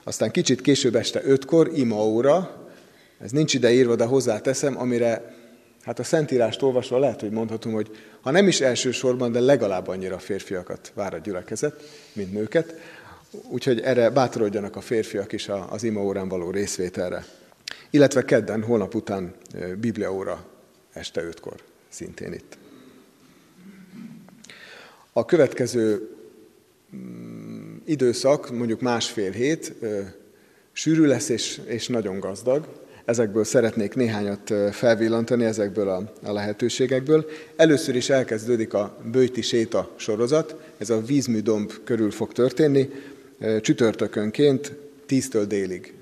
Aztán 0.04 0.32
kicsit 0.32 0.62
később 0.62 0.96
este 0.96 1.22
ötkor 1.24 1.72
ima 1.74 2.04
ez 3.24 3.32
nincs 3.32 3.54
ide 3.54 3.72
írva, 3.72 3.96
de 3.96 4.06
hozzáteszem, 4.06 4.80
amire 4.80 5.36
hát 5.82 6.00
a 6.00 6.04
Szentírást 6.04 6.62
olvasva 6.62 7.00
lehet, 7.00 7.22
hogy 7.22 7.32
mondhatom, 7.32 7.74
hogy 7.74 7.98
ha 8.22 8.32
nem 8.32 8.48
is 8.48 8.62
elsősorban, 8.62 9.32
de 9.32 9.40
legalább 9.40 9.88
annyira 9.88 10.20
férfiakat 10.20 10.92
vár 10.94 11.14
a 11.14 11.18
gyülekezet, 11.18 11.84
mint 12.14 12.34
nőket. 12.34 12.76
Úgyhogy 13.50 13.80
erre 13.80 14.10
bátorodjanak 14.10 14.76
a 14.76 14.82
férfiak 14.82 15.32
is 15.32 15.50
az 15.70 15.84
ima 15.84 16.02
órán 16.02 16.28
való 16.28 16.50
részvételre. 16.50 17.26
Illetve 17.90 18.26
kedden, 18.26 18.64
holnap 18.64 18.96
után 18.96 19.34
Biblia 19.80 20.14
óra 20.14 20.46
este 20.94 21.24
ötkor, 21.24 21.56
szintén 21.90 22.34
itt. 22.34 22.58
A 25.14 25.26
következő 25.26 26.10
mm, 26.96 27.76
időszak, 27.86 28.52
mondjuk 28.52 28.82
másfél 28.82 29.32
hét, 29.32 29.74
sűrű 30.72 31.06
lesz 31.06 31.30
és, 31.30 31.62
és 31.66 31.88
nagyon 31.88 32.20
gazdag. 32.20 32.81
Ezekből 33.06 33.44
szeretnék 33.44 33.96
néhányat 33.96 34.54
felvillantani, 34.72 35.46
ezekből 35.46 35.90
a, 35.90 36.12
a 36.24 36.34
lehetőségekből. 36.34 37.26
Először 37.56 37.96
is 37.96 38.10
elkezdődik 38.10 38.74
a 38.74 38.98
Bőti 39.12 39.42
séta 39.42 39.90
sorozat, 39.96 40.56
ez 40.78 40.90
a 40.90 41.02
vízműdomb 41.02 41.72
körül 41.84 42.12
fog 42.12 42.32
történni, 42.32 42.90
csütörtökönként 43.62 44.74
10-től 45.08 45.44
délig. 45.48 45.94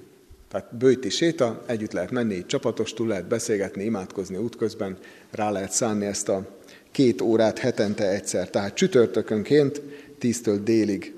Tehát 0.52 0.76
bőti 0.78 1.10
séta, 1.10 1.64
együtt 1.66 1.92
lehet 1.92 2.12
menni, 2.12 2.46
csapatostul 2.46 3.08
lehet 3.08 3.28
beszélgetni, 3.28 3.84
imádkozni 3.84 4.38
útközben, 4.38 4.98
rá 5.32 5.52
lehet 5.52 5.72
szánni 5.72 6.06
ezt 6.06 6.30
a 6.30 6.48
két 6.92 7.22
órát 7.22 7.60
hetente 7.60 8.10
egyszer. 8.10 8.50
Tehát 8.50 8.74
csütörtökönként 8.74 9.82
10-től 10.22 10.60
délig 10.64 11.14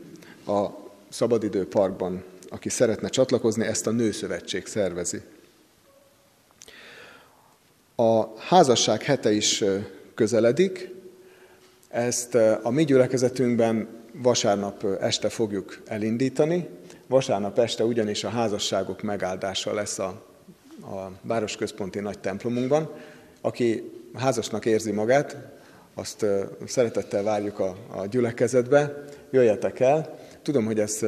a 0.48 0.68
Szabadidő 1.10 1.68
Parkban, 1.68 2.24
aki 2.50 2.70
szeretne 2.70 3.08
csatlakozni, 3.08 3.66
ezt 3.66 3.88
a 3.88 3.92
Nőszövetség 3.92 4.66
szervezi. 4.66 5.22
A 8.02 8.34
házasság 8.38 9.04
hete 9.04 9.32
is 9.32 9.64
közeledik, 10.16 10.96
ezt 11.90 12.36
a 12.64 12.70
mi 12.70 12.84
gyülekezetünkben 12.84 13.88
vasárnap 14.14 14.84
este 15.02 15.30
fogjuk 15.30 15.82
elindítani. 15.86 16.68
Vasárnap 17.08 17.60
este 17.60 17.84
ugyanis 17.84 18.24
a 18.24 18.30
házasságok 18.30 19.02
megáldása 19.02 19.74
lesz 19.74 20.00
a, 20.00 20.24
a 20.82 21.12
városközponti 21.22 22.00
nagy 22.00 22.20
templomunkban. 22.20 22.90
Aki 23.42 23.92
házasnak 24.14 24.66
érzi 24.66 24.92
magát, 24.92 25.38
azt 25.94 26.26
szeretettel 26.66 27.24
várjuk 27.24 27.60
a, 27.60 27.76
a 27.88 28.06
gyülekezetbe, 28.06 29.04
jöjjetek 29.32 29.80
el. 29.80 30.18
Tudom, 30.42 30.66
hogy 30.66 30.80
ez 30.80 31.00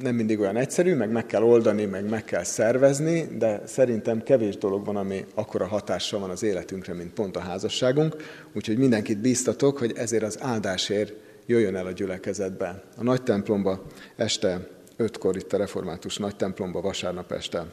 nem 0.00 0.14
mindig 0.14 0.40
olyan 0.40 0.56
egyszerű, 0.56 0.94
meg 0.94 1.10
meg 1.10 1.26
kell 1.26 1.42
oldani, 1.42 1.84
meg 1.84 2.08
meg 2.08 2.24
kell 2.24 2.44
szervezni, 2.44 3.28
de 3.38 3.62
szerintem 3.66 4.22
kevés 4.22 4.56
dolog 4.56 4.84
van, 4.84 4.96
ami 4.96 5.24
akkora 5.34 5.66
hatással 5.66 6.20
van 6.20 6.30
az 6.30 6.42
életünkre, 6.42 6.94
mint 6.94 7.12
pont 7.12 7.36
a 7.36 7.40
házasságunk. 7.40 8.16
Úgyhogy 8.52 8.78
mindenkit 8.78 9.18
bíztatok, 9.18 9.78
hogy 9.78 9.92
ezért 9.96 10.22
az 10.22 10.38
áldásért 10.40 11.12
jöjjön 11.46 11.76
el 11.76 11.86
a 11.86 11.92
gyülekezetbe. 11.92 12.82
A 12.96 13.02
nagy 13.02 13.22
templomba 13.22 13.86
este 14.16 14.68
ötkor 14.96 15.36
itt 15.36 15.52
a 15.52 15.56
református 15.56 16.16
nagy 16.16 16.36
templomba 16.36 16.80
vasárnap 16.80 17.32
este. 17.32 17.66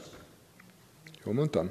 Jól 1.26 1.34
mondtam? 1.34 1.70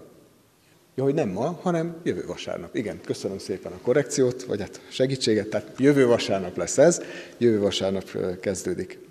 Ja, 0.94 1.02
hogy 1.02 1.14
nem 1.14 1.28
ma, 1.28 1.58
hanem 1.62 1.96
jövő 2.02 2.24
vasárnap. 2.26 2.74
Igen, 2.74 3.00
köszönöm 3.04 3.38
szépen 3.38 3.72
a 3.72 3.78
korrekciót, 3.82 4.42
vagy 4.42 4.60
hát 4.60 4.80
segítséget, 4.88 5.48
tehát 5.48 5.72
jövő 5.78 6.06
vasárnap 6.06 6.56
lesz 6.56 6.78
ez, 6.78 7.02
jövő 7.38 7.58
vasárnap 7.58 8.10
kezdődik. 8.40 9.05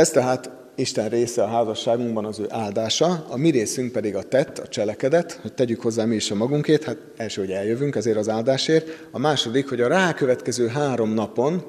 Ez 0.00 0.10
tehát 0.10 0.50
Isten 0.74 1.08
része 1.08 1.42
a 1.42 1.46
házasságunkban 1.46 2.24
az 2.24 2.38
ő 2.38 2.46
áldása, 2.48 3.26
a 3.28 3.36
mi 3.36 3.50
részünk 3.50 3.92
pedig 3.92 4.16
a 4.16 4.22
tett, 4.22 4.58
a 4.58 4.68
cselekedet, 4.68 5.32
hogy 5.42 5.52
tegyük 5.52 5.80
hozzá 5.80 6.04
mi 6.04 6.14
is 6.14 6.30
a 6.30 6.34
magunkét, 6.34 6.84
hát 6.84 6.96
első, 7.16 7.40
hogy 7.40 7.50
eljövünk 7.50 7.96
ezért 7.96 8.16
az 8.16 8.28
áldásért, 8.28 9.08
a 9.10 9.18
második, 9.18 9.68
hogy 9.68 9.80
a 9.80 9.88
rákövetkező 9.88 10.66
három 10.66 11.10
napon, 11.10 11.64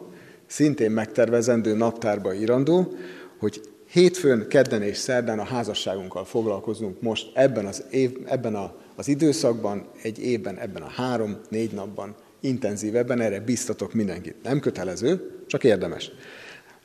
szintén 0.48 0.92
megtervezendő 0.92 1.76
naptárba 1.76 2.34
írandó, 2.34 2.94
hogy 3.40 3.62
hétfőn, 3.88 4.48
kedden 4.48 4.82
és 4.82 4.98
szerdán 4.98 5.40
a 5.40 5.44
házasságunkkal 5.44 6.26
foglalkozunk 6.26 7.02
most 7.02 7.32
ebben 7.34 7.66
az, 7.66 7.84
év, 7.90 8.18
ebben 8.26 8.56
a, 8.56 8.76
az 8.96 9.08
időszakban, 9.08 9.88
egy 10.02 10.20
évben, 10.20 10.58
ebben 10.58 10.82
a 10.82 10.90
három-négy 10.90 11.72
napban, 11.72 12.16
intenzívebben, 12.40 13.22
erre 13.22 13.40
biztatok 13.40 13.94
mindenkit. 13.94 14.36
Nem 14.44 14.60
kötelező, 14.60 15.44
csak 15.48 15.64
érdemes. 15.64 16.12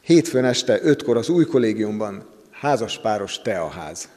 Hétfőn 0.07 0.45
este 0.45 0.79
ötkor 0.83 1.17
az 1.17 1.29
új 1.29 1.45
kollégiumban 1.45 2.27
házaspáros 2.51 3.43
teaház. 3.43 4.09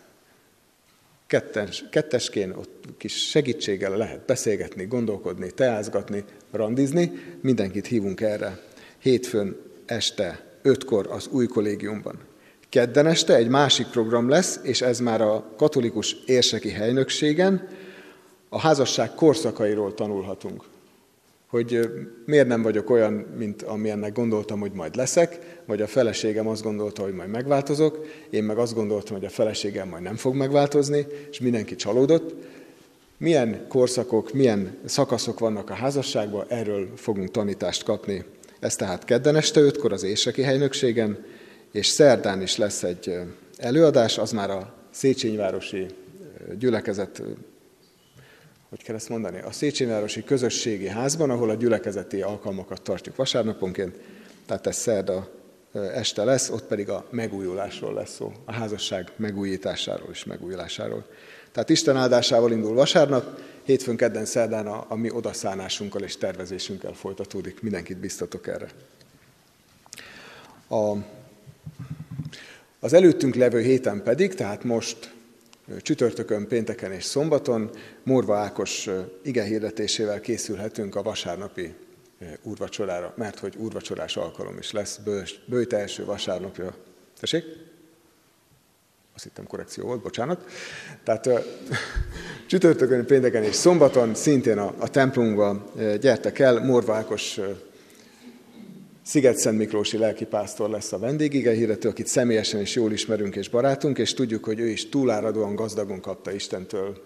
Kettes, 1.27 1.83
kettesként 1.91 2.55
ott 2.55 2.85
kis 2.97 3.29
segítséggel 3.29 3.97
lehet 3.97 4.25
beszélgetni, 4.25 4.85
gondolkodni, 4.85 5.51
teázgatni, 5.51 6.23
randizni. 6.51 7.11
Mindenkit 7.41 7.87
hívunk 7.87 8.21
erre. 8.21 8.59
Hétfőn 8.99 9.57
este 9.85 10.45
ötkor 10.61 11.07
az 11.11 11.27
új 11.31 11.47
kollégiumban. 11.47 12.19
Kedden 12.69 13.05
este 13.05 13.35
egy 13.35 13.49
másik 13.49 13.87
program 13.87 14.29
lesz, 14.29 14.59
és 14.63 14.81
ez 14.81 14.99
már 14.99 15.21
a 15.21 15.53
katolikus 15.57 16.15
érseki 16.25 16.69
helynökségen, 16.69 17.67
a 18.49 18.59
házasság 18.59 19.13
korszakairól 19.13 19.93
tanulhatunk 19.93 20.63
hogy 21.49 21.89
miért 22.25 22.47
nem 22.47 22.61
vagyok 22.61 22.89
olyan, 22.89 23.13
mint 23.13 23.61
amilyennek 23.61 24.13
gondoltam, 24.13 24.59
hogy 24.59 24.71
majd 24.71 24.95
leszek, 24.95 25.39
vagy 25.65 25.81
a 25.81 25.87
feleségem 25.87 26.47
azt 26.47 26.63
gondolta, 26.63 27.03
hogy 27.03 27.13
majd 27.13 27.29
megváltozok, 27.29 28.05
én 28.29 28.43
meg 28.43 28.57
azt 28.57 28.73
gondoltam, 28.73 29.15
hogy 29.15 29.25
a 29.25 29.29
feleségem 29.29 29.87
majd 29.87 30.03
nem 30.03 30.15
fog 30.15 30.35
megváltozni, 30.35 31.05
és 31.29 31.39
mindenki 31.39 31.75
csalódott. 31.75 32.35
Milyen 33.17 33.65
korszakok, 33.67 34.33
milyen 34.33 34.77
szakaszok 34.85 35.39
vannak 35.39 35.69
a 35.69 35.73
házasságban, 35.73 36.45
erről 36.47 36.89
fogunk 36.95 37.31
tanítást 37.31 37.83
kapni. 37.83 38.23
Ez 38.59 38.75
tehát 38.75 39.05
kedden 39.05 39.35
este 39.35 39.59
ötkor 39.59 39.93
az 39.93 40.03
Érseki 40.03 40.41
helynökségen, 40.41 41.25
és 41.71 41.87
szerdán 41.87 42.41
is 42.41 42.57
lesz 42.57 42.83
egy 42.83 43.19
előadás, 43.57 44.17
az 44.17 44.31
már 44.31 44.49
a 44.49 44.73
Széchenyvárosi 44.91 45.85
gyülekezet 46.59 47.21
hogy 48.69 48.83
kell 48.83 48.95
ezt 48.95 49.09
mondani, 49.09 49.41
a 49.41 49.51
Széchenyvárosi 49.51 50.23
Közösségi 50.23 50.87
Házban, 50.87 51.29
ahol 51.29 51.49
a 51.49 51.53
gyülekezeti 51.53 52.21
alkalmakat 52.21 52.81
tartjuk 52.81 53.15
vasárnaponként, 53.15 53.95
tehát 54.45 54.67
ez 54.67 54.77
szerda 54.77 55.29
este 55.73 56.23
lesz, 56.23 56.49
ott 56.49 56.63
pedig 56.63 56.89
a 56.89 57.05
megújulásról 57.09 57.93
lesz 57.93 58.13
szó, 58.13 58.33
a 58.45 58.51
házasság 58.51 59.11
megújításáról 59.15 60.09
és 60.11 60.23
megújulásáról. 60.23 61.05
Tehát 61.51 61.69
Isten 61.69 61.97
áldásával 61.97 62.51
indul 62.51 62.73
vasárnap, 62.73 63.39
hétfőn, 63.63 63.95
kedden, 63.95 64.25
szerdán 64.25 64.67
a, 64.67 64.85
a 64.87 64.95
mi 64.95 65.11
odaszánásunkkal 65.11 66.01
és 66.01 66.17
tervezésünkkel 66.17 66.93
folytatódik. 66.93 67.61
Mindenkit 67.61 67.97
biztatok 67.97 68.47
erre. 68.47 68.67
A, 70.67 70.95
az 72.79 72.93
előttünk 72.93 73.35
levő 73.35 73.61
héten 73.61 74.03
pedig, 74.03 74.33
tehát 74.33 74.63
most 74.63 75.13
csütörtökön, 75.81 76.47
pénteken 76.47 76.91
és 76.91 77.03
szombaton 77.03 77.69
Morva 78.03 78.35
Ákos 78.35 78.89
ige 79.23 79.43
hirdetésével 79.43 80.19
készülhetünk 80.19 80.95
a 80.95 81.01
vasárnapi 81.01 81.75
úrvacsorára, 82.43 83.13
mert 83.17 83.39
hogy 83.39 83.55
úrvacsorás 83.57 84.17
alkalom 84.17 84.57
is 84.57 84.71
lesz, 84.71 84.99
bőjt 85.45 85.73
első 85.73 86.05
vasárnapja. 86.05 86.75
Tessék? 87.19 87.43
Azt 89.15 89.23
hittem 89.23 89.47
korrekció 89.47 89.85
volt, 89.85 90.01
bocsánat. 90.01 90.45
Tehát 91.03 91.29
csütörtökön, 92.49 93.05
pénteken 93.05 93.43
és 93.43 93.55
szombaton 93.55 94.15
szintén 94.15 94.57
a, 94.57 94.73
a 94.77 94.89
templomunkba 94.89 95.73
gyertek 95.99 96.39
el, 96.39 96.65
Morva 96.65 96.93
Ákos 96.93 97.39
Sziget 99.09 99.37
Szent 99.37 99.57
Miklósi 99.57 99.97
lelkipásztor 99.97 100.69
lesz 100.69 100.91
a 100.91 100.99
vendégige 100.99 101.51
hirdető, 101.51 101.89
akit 101.89 102.07
személyesen 102.07 102.61
is 102.61 102.75
jól 102.75 102.91
ismerünk 102.91 103.35
és 103.35 103.49
barátunk, 103.49 103.97
és 103.97 104.13
tudjuk, 104.13 104.43
hogy 104.43 104.59
ő 104.59 104.67
is 104.67 104.89
túláradóan 104.89 105.55
gazdagon 105.55 106.01
kapta 106.01 106.31
Istentől 106.31 106.97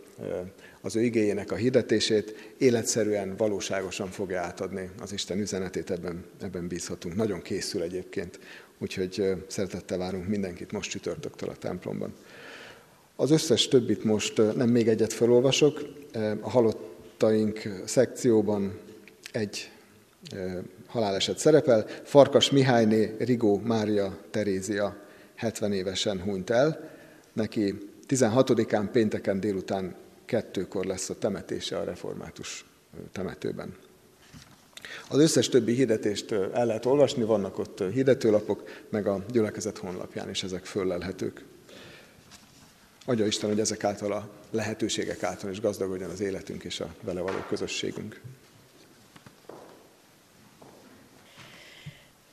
az 0.81 0.95
ő 0.95 1.01
igényének 1.01 1.51
a 1.51 1.55
hirdetését, 1.55 2.53
életszerűen, 2.57 3.35
valóságosan 3.37 4.07
fogja 4.07 4.39
átadni 4.41 4.89
az 5.01 5.13
Isten 5.13 5.39
üzenetét, 5.39 5.91
ebben, 5.91 6.25
ebben 6.41 6.67
bízhatunk. 6.67 7.15
Nagyon 7.15 7.41
készül 7.41 7.81
egyébként, 7.81 8.39
úgyhogy 8.79 9.23
szeretettel 9.47 9.97
várunk 9.97 10.27
mindenkit 10.27 10.71
most 10.71 10.89
csütörtöktől 10.89 11.49
a 11.49 11.55
templomban. 11.55 12.13
Az 13.15 13.31
összes 13.31 13.67
többit 13.67 14.03
most 14.03 14.55
nem 14.55 14.69
még 14.69 14.87
egyet 14.87 15.13
felolvasok, 15.13 15.81
a 16.41 16.49
halottaink 16.49 17.81
szekcióban 17.85 18.79
egy 19.31 19.71
haláleset 20.93 21.37
szerepel. 21.37 21.85
Farkas 22.03 22.49
Mihályné 22.49 23.15
Rigó 23.19 23.61
Mária 23.63 24.17
Terézia 24.31 24.95
70 25.35 25.73
évesen 25.73 26.21
hunyt 26.21 26.49
el. 26.49 26.89
Neki 27.33 27.77
16-án 28.07 28.89
pénteken 28.91 29.39
délután 29.39 29.95
kettőkor 30.25 30.85
lesz 30.85 31.09
a 31.09 31.17
temetése 31.17 31.77
a 31.77 31.83
református 31.83 32.65
temetőben. 33.11 33.75
Az 35.09 35.19
összes 35.19 35.49
többi 35.49 35.73
hirdetést 35.73 36.31
el 36.31 36.65
lehet 36.65 36.85
olvasni, 36.85 37.23
vannak 37.23 37.57
ott 37.59 37.83
hirdetőlapok, 37.91 38.63
meg 38.89 39.07
a 39.07 39.25
gyülekezet 39.31 39.77
honlapján 39.77 40.29
is 40.29 40.43
ezek 40.43 40.65
föllelhetők. 40.65 41.43
Adja 43.05 43.25
Isten, 43.25 43.49
hogy 43.49 43.59
ezek 43.59 43.83
által 43.83 44.11
a 44.11 44.29
lehetőségek 44.51 45.23
által 45.23 45.51
is 45.51 45.61
gazdagodjon 45.61 46.09
az 46.09 46.21
életünk 46.21 46.63
és 46.63 46.79
a 46.79 46.95
vele 47.01 47.21
való 47.21 47.37
közösségünk. 47.47 48.21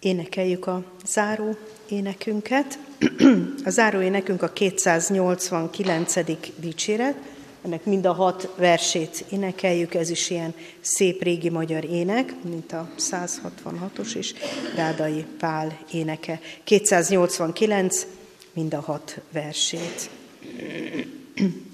Énekeljük 0.01 0.67
a 0.67 0.85
záró 1.05 1.57
énekünket. 1.89 2.79
A 3.65 3.71
záró 3.71 4.01
énekünk 4.01 4.43
a 4.43 4.53
289. 4.53 6.15
dicséret, 6.57 7.17
ennek 7.63 7.85
mind 7.85 8.07
a 8.07 8.13
hat 8.13 8.55
versét 8.57 9.25
énekeljük, 9.31 9.95
ez 9.95 10.11
is 10.11 10.31
ilyen 10.31 10.55
szép 10.81 11.23
régi 11.23 11.49
magyar 11.49 11.85
ének, 11.85 12.35
mint 12.43 12.73
a 12.73 12.89
166-os 12.99 14.15
és 14.15 14.35
Rádai 14.77 15.25
Pál 15.39 15.79
éneke. 15.93 16.41
289, 16.65 18.07
mind 18.53 18.75
a 18.75 18.81
hat 18.81 19.21
versét. 19.33 20.11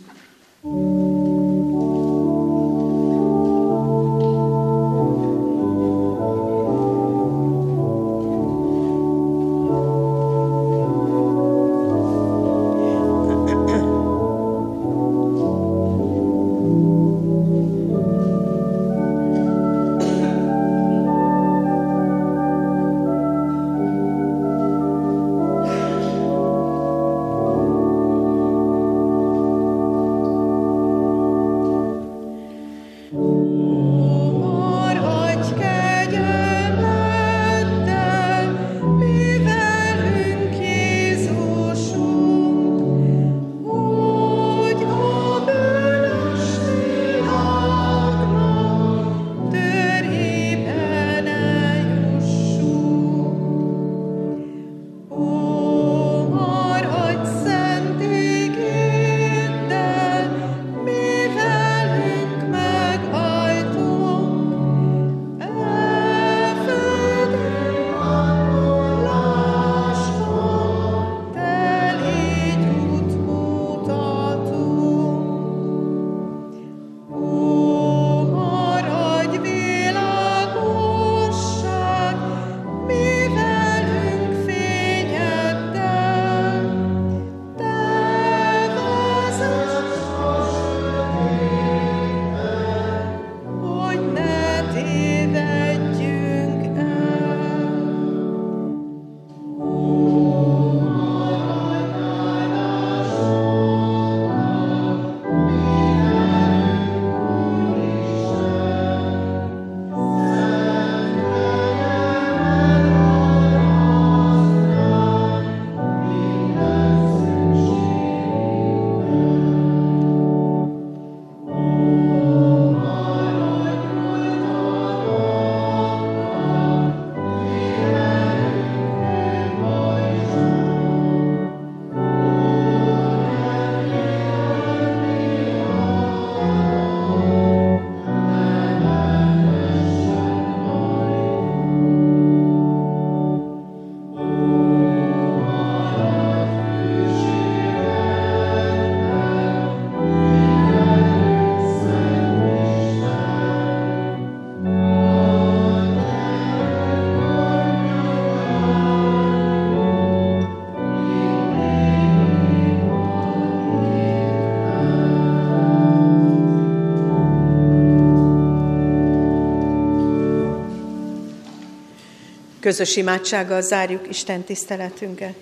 Közös 172.66 172.96
imádsággal 172.96 173.60
zárjuk 173.60 174.08
Isten 174.08 174.42
tiszteletünket. 174.42 175.34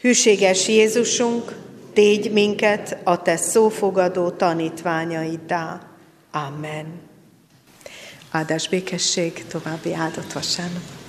Hűséges 0.00 0.68
Jézusunk, 0.68 1.56
tégy 1.92 2.32
minket 2.32 2.98
a 3.04 3.22
Te 3.22 3.36
szófogadó 3.36 4.30
tanítványaiddá. 4.30 5.80
Amen. 6.32 7.00
Áldás 8.30 8.68
békesség, 8.68 9.46
további 9.46 9.94
áldott 9.94 10.32
vasárnap. 10.32 10.99